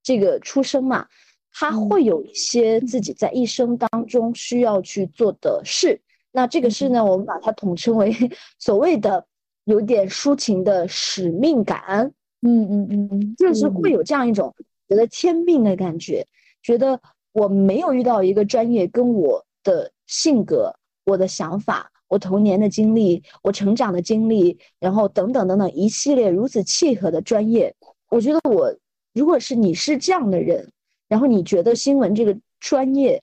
[0.03, 1.07] 这个出生嘛，
[1.53, 6.01] 他会有一些自己在一生当中需要去做的事。
[6.31, 8.13] 那这个事呢，我们把它统称为
[8.59, 9.25] 所谓的
[9.63, 12.11] 有点抒情的使命感。
[12.45, 14.53] 嗯嗯嗯嗯，就是会有这样一种
[14.87, 16.25] 觉得天命的感觉，
[16.61, 17.01] 觉得
[17.33, 20.71] 我没有遇到一个专业跟我的性格、
[21.05, 27.75] 我的想法、我童年的经历、我成长的经历，然后等等等等一系列如此契合的专业。
[28.09, 28.71] 我觉得我
[29.13, 30.71] 如果是你是这样的人，
[31.07, 33.21] 然后你觉得新闻这个专业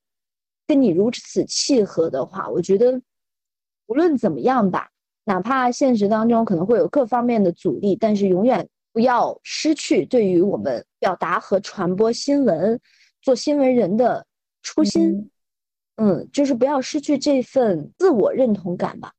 [0.66, 3.00] 跟你如此契合的话，我觉得
[3.86, 4.90] 无论怎么样吧，
[5.24, 8.68] 哪怕现实当中可能会有各方面的阻力，但是永远。
[8.92, 12.78] 不要失去对于我们表达和传播新闻、
[13.22, 14.26] 做新闻人的
[14.62, 15.30] 初心，
[15.96, 19.12] 嗯，就是不要失去这份自我认同感吧。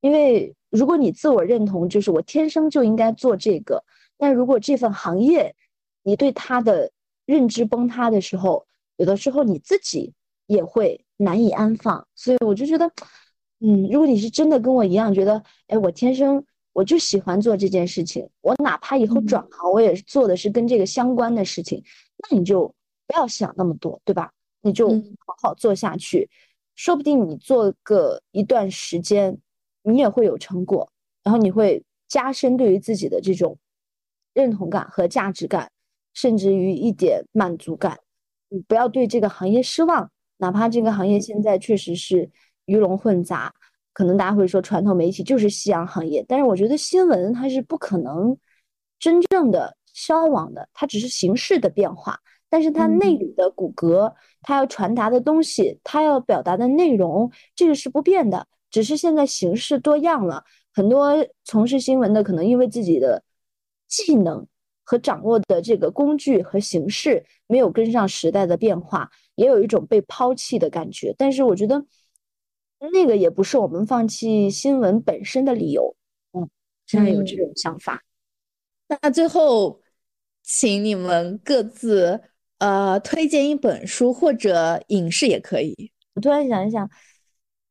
[0.00, 3.82] 因为如果你自我认同就是我天生就应该做这个，
[4.18, 5.54] 但如果这份行业
[6.02, 6.90] 你对它的
[7.24, 10.12] 认知崩塌的时候，有的时候你自己
[10.46, 12.06] 也会难以安放。
[12.16, 12.90] 所以我就觉得，
[13.60, 16.44] 嗯，如果你是真的跟我一样觉得，哎，我天生。
[16.76, 21.82] 我就喜欢做这件事情，我哪怕以后转行，我也是做的是跟这个相关的事情。
[22.18, 22.66] 那你就
[23.06, 24.30] 不要想那么多，对吧？
[24.60, 26.28] 你就好好做下去，
[26.74, 29.38] 说不定你做个一段时间，
[29.84, 30.86] 你也会有成果，
[31.22, 33.56] 然后你会加深对于自己的这种
[34.34, 35.70] 认同感和价值感，
[36.12, 37.98] 甚至于一点满足感。
[38.50, 42.28] 你不要对这个行业失望，哪怕这个行业现在确实是
[42.66, 43.54] 鱼龙混杂。
[43.96, 48.36] 可能大家会说传统媒体就是夕阳行业，但是我觉得新闻它是不可能
[48.98, 52.20] 真正的消亡的，它只是形式的变化，
[52.50, 58.46] 但是它内里的骨骼，它要传达的东西，它要表达的内容，这个是不变的。
[58.70, 60.44] 只是现在形式多样了，
[60.74, 63.22] 很多从事新闻的可能因为自己的
[63.88, 64.46] 技能
[64.84, 71.14] 和掌握的这个工具和形式没有跟上时代的变化，也有一种被抛弃的感觉。
[71.16, 71.82] 但是我觉得
[72.78, 75.96] 那个也不是我们放弃新闻本身的理由。
[76.32, 76.48] 嗯，
[76.86, 78.02] 现在有这种想法。
[78.88, 79.80] 那最后，
[80.42, 82.20] 请你们各自
[82.58, 85.90] 呃推荐一本书或者影视也可以。
[86.14, 86.88] 我突然想一想，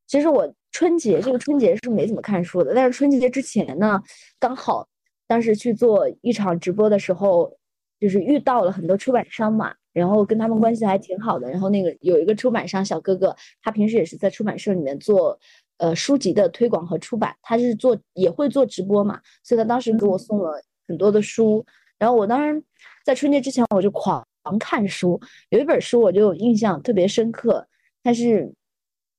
[0.06, 4.00] 其实我春节这个春节是没怎么看书的，但是春节之前呢，
[4.38, 4.86] 刚好
[5.26, 7.56] 当时去做一场直播的时候，
[7.98, 11.50] 就是遇到了很多出版商嘛，然后跟他们关系还挺好的。
[11.50, 15.38] 然后那个有一个出版商小哥哥，他平时也是在出版社里面做
[15.78, 20.62] 呃书籍的推广和出版，他是做也会做直播嘛，所以他当时给我送了。
[20.88, 21.66] 很多的书，
[21.98, 22.62] 然后我当然
[23.04, 24.24] 在春节之前我就狂
[24.60, 27.66] 看书，有一本书我就印象特别深刻，
[28.04, 28.54] 它是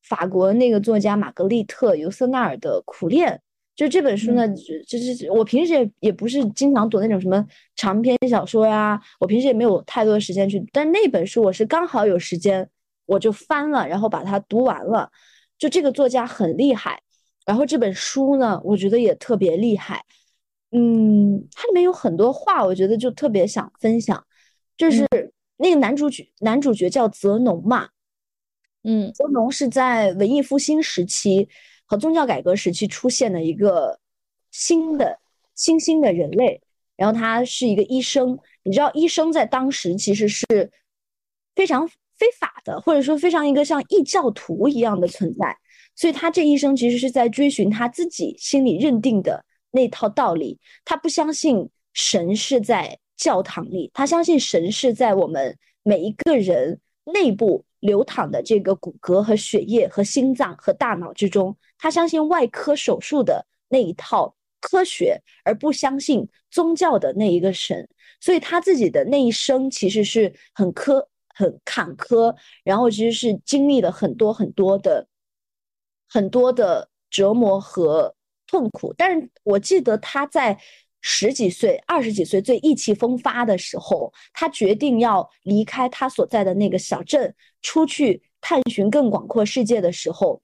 [0.02, 3.34] 法国那个作家玛格丽特·尤瑟纳尔的《苦练》。
[3.78, 4.46] 就这本书呢，
[4.88, 12.68] 就是我平时也也不是经常读那种什么长篇小说呀，我平时也没有太多的时间去，但那本书我是刚好有时间，
[13.06, 15.12] 我就翻了，然后把它读完了。
[15.60, 17.00] 就这个作家很厉害，
[17.46, 20.04] 然后这本书呢，我觉得也特别厉害。
[20.72, 24.26] 嗯，它里面有很多话，我觉得就特别想分享。
[24.76, 25.08] 就是
[25.58, 27.90] 那个男主角，男主角叫泽农嘛。
[28.84, 31.48] 嗯，泽农是在文艺复兴时期
[31.88, 34.00] 和宗教改革时期出现的一个
[34.52, 35.18] 新的
[35.56, 36.62] 新兴的人类。
[36.96, 40.46] 然后他是一个医生，你知道，医生在当时其实是
[41.56, 45.56] 非常非法的，或者说非常一个像异教徒一样的存在。
[45.96, 49.46] 所以他这一生其实是在追寻他自己心里认定的。
[49.70, 67.88] 那套道理，他不相信神是在教堂里，他相信神是在我们每一个人内部流淌的这个骨骼和血液和心脏和大脑之中，他相信外科手术的那一套科学，而不相信宗教的那一个神。
[68.20, 71.06] 所以他自己的那一生其实是很苛、
[71.36, 75.08] 很坎坷，然后其实是经历了很多很多的、
[76.10, 78.14] 很多的折磨和。
[78.50, 80.58] 痛苦，但是我记得他在
[81.02, 87.36] 十几岁、二十几岁最意气风发的时候，他决定要离开他所在的那个小镇，
[87.68, 90.42] 出去探寻更广阔世界的时候，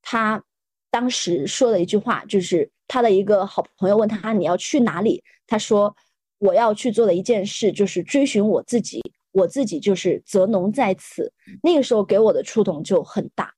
[0.00, 0.40] 他
[0.88, 5.96] 当时说了一句话，就是他的一个好朋友问他你要去哪里，他说
[6.38, 9.02] 我要去做的一件事就是追寻我自己，
[9.32, 11.32] 我自己就是泽农在此。
[11.60, 13.52] 那个时候给我的触动就很大，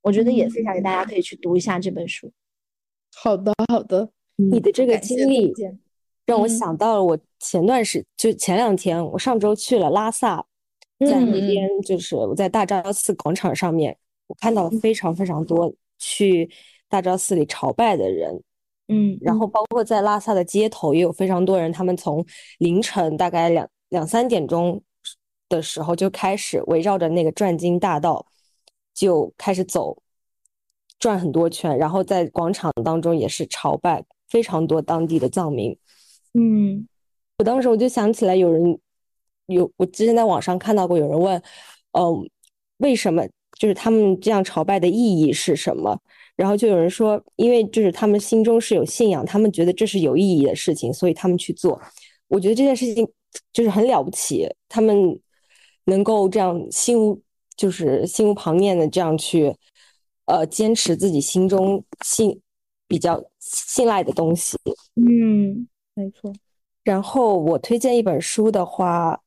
[0.00, 2.32] 我觉得也分享给大家，可以去读一下这本书。
[3.14, 4.10] 好的，好的。
[4.34, 5.54] 你的这个经历
[6.26, 10.44] 让我想到了，我前段时就前两天，我上周去了拉萨，
[11.06, 13.96] 在那边就是我在大昭寺广场上面，
[14.26, 16.50] 我看到了非常非常多去
[16.88, 18.42] 大昭寺里朝拜的人，
[18.88, 22.24] 嗯，然后包括在拉萨的街头也有非常多人，他们从
[22.58, 24.82] 凌晨大概两两三点钟
[25.48, 28.26] 的时候就开始围绕着那个转经大道
[28.94, 29.96] 就开始走。
[30.98, 35.76] 转很多圈，然后在广场当中也是朝拜非常多当地的藏民。
[36.32, 36.86] 嗯，
[37.38, 38.78] 我当时我就想起来，有人
[39.46, 41.42] 有我之前在网上看到过，有人问，
[41.92, 42.30] 嗯，
[42.78, 43.26] 为什么
[43.58, 45.98] 就是他们这样朝拜的意义是什么？
[46.36, 51.80] 然后就有人说，因为就是他们心中是有信仰，他们觉得这是有意义的事情，所以他们去做。
[52.28, 53.06] 我觉得这件事情
[53.52, 55.20] 就是很了不起，他们
[55.84, 57.20] 能够这样心无
[57.56, 59.54] 就是心无旁念的这样去。
[60.26, 62.40] 呃，坚持自己心中信
[62.86, 64.56] 比较信赖的东西。
[64.94, 66.32] 嗯，没错。
[66.84, 69.20] 然后我推荐一本书的话，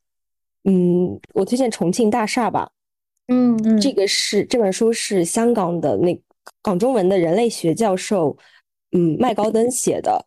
[0.65, 2.69] 嗯，我推荐《重庆大厦》吧。
[3.27, 6.19] 嗯嗯，这个是这本书是香港的那
[6.61, 8.35] 港中文的人类学教授，
[8.91, 10.25] 嗯，麦高登写的，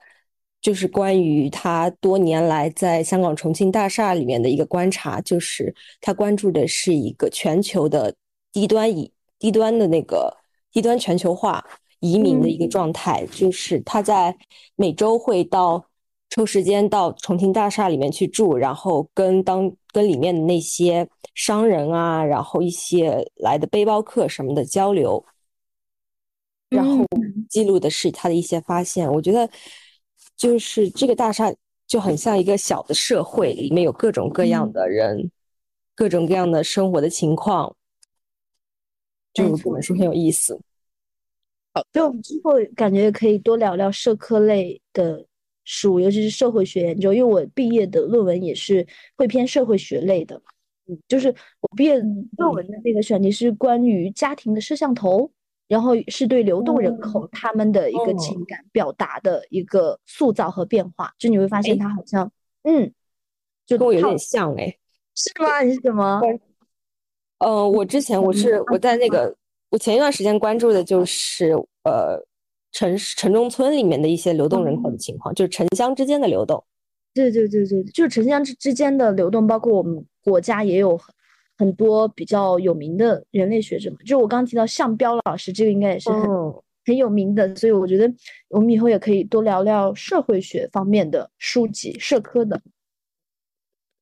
[0.60, 8.14] 就是关于他多年来在香港重庆大厦里面的一个观察，就是他关注的是一个全球的
[8.52, 10.34] 低端移低端的那个。
[10.70, 11.64] 低端全球化
[12.00, 14.36] 移民的一个状态，就是他在
[14.76, 15.82] 每周会到
[16.30, 25.24] 抽时间到重庆大厦里面去住，然后跟当跟里面的那些商人啊，然后一些来的背包客什么的交流，
[26.68, 27.04] 然后
[27.48, 29.10] 记录的是他的一些发现。
[29.10, 29.48] 我觉得
[30.36, 31.52] 就是这个大厦
[31.86, 35.30] 就很像一个小的社会，里面有各种各样的人，
[35.94, 37.74] 各种各样的生活的情况。
[39.32, 40.60] 就这本书很有意思，
[41.72, 45.24] 好，就我们之后感觉可以多聊聊社科类的
[45.70, 50.40] 书，尤其是社会学研究，因为我毕业的论文也是会偏社会学类的。
[50.86, 51.28] 嗯，就是
[51.60, 51.98] 我毕业
[52.38, 55.30] 论文的那个选题是关于家庭的摄像头，
[55.68, 61.12] 然后是对流动人口哦他们的一个情哦感表达的一个塑造和变化。
[61.18, 62.32] 就你会发现哎它好像，
[62.62, 62.90] 嗯，
[63.66, 64.74] 就跟我有点像哎。
[65.14, 65.60] 是吗？
[65.60, 66.22] 你是什么？
[67.40, 69.36] 呃，我之前我是我在那个，
[69.68, 71.52] 我前一段时间关注的就是
[71.84, 72.18] 呃
[72.72, 76.62] 城市城中村里面的一些流动人口的情况，就是城乡之间的流动。
[77.14, 81.14] 对对对对，就是城乡之之间的流动，包括我们国家也有很
[81.58, 83.96] 很多比较有名的人类学者嘛。
[84.06, 88.08] 就我刚刚提到项彪老师，这个应该也是很、嗯，很有名的，所以我觉得
[88.48, 92.60] 我们以后也可以多聊聊社会学方面的书籍，社科的。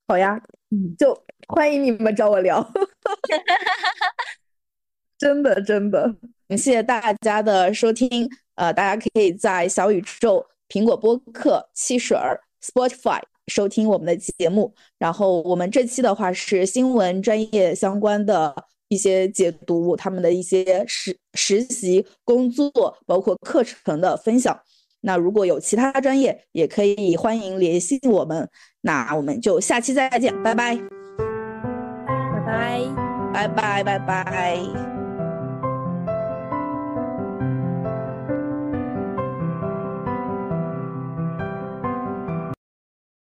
[0.09, 0.39] 好呀，
[0.71, 1.17] 嗯，就
[1.49, 2.71] 欢迎你们找我聊。
[5.17, 6.15] 真 的真的，
[6.47, 8.29] 感谢大家的收听。
[8.57, 14.75] 呃，大家可以在小宇宙、苹果播客、汽水儿、Spotify 收听我们的节目。
[14.99, 18.55] 然后我们这期的话是新闻专业相关的
[18.89, 24.59] 一些解读，他们的一些实实习、工作，包括课程的分享。
[25.03, 28.49] 那如果有其他专业，也可以欢迎联系我们。
[28.81, 32.81] 那我们就下期再见，拜拜，拜拜。
[33.33, 34.96] 拜拜，拜拜。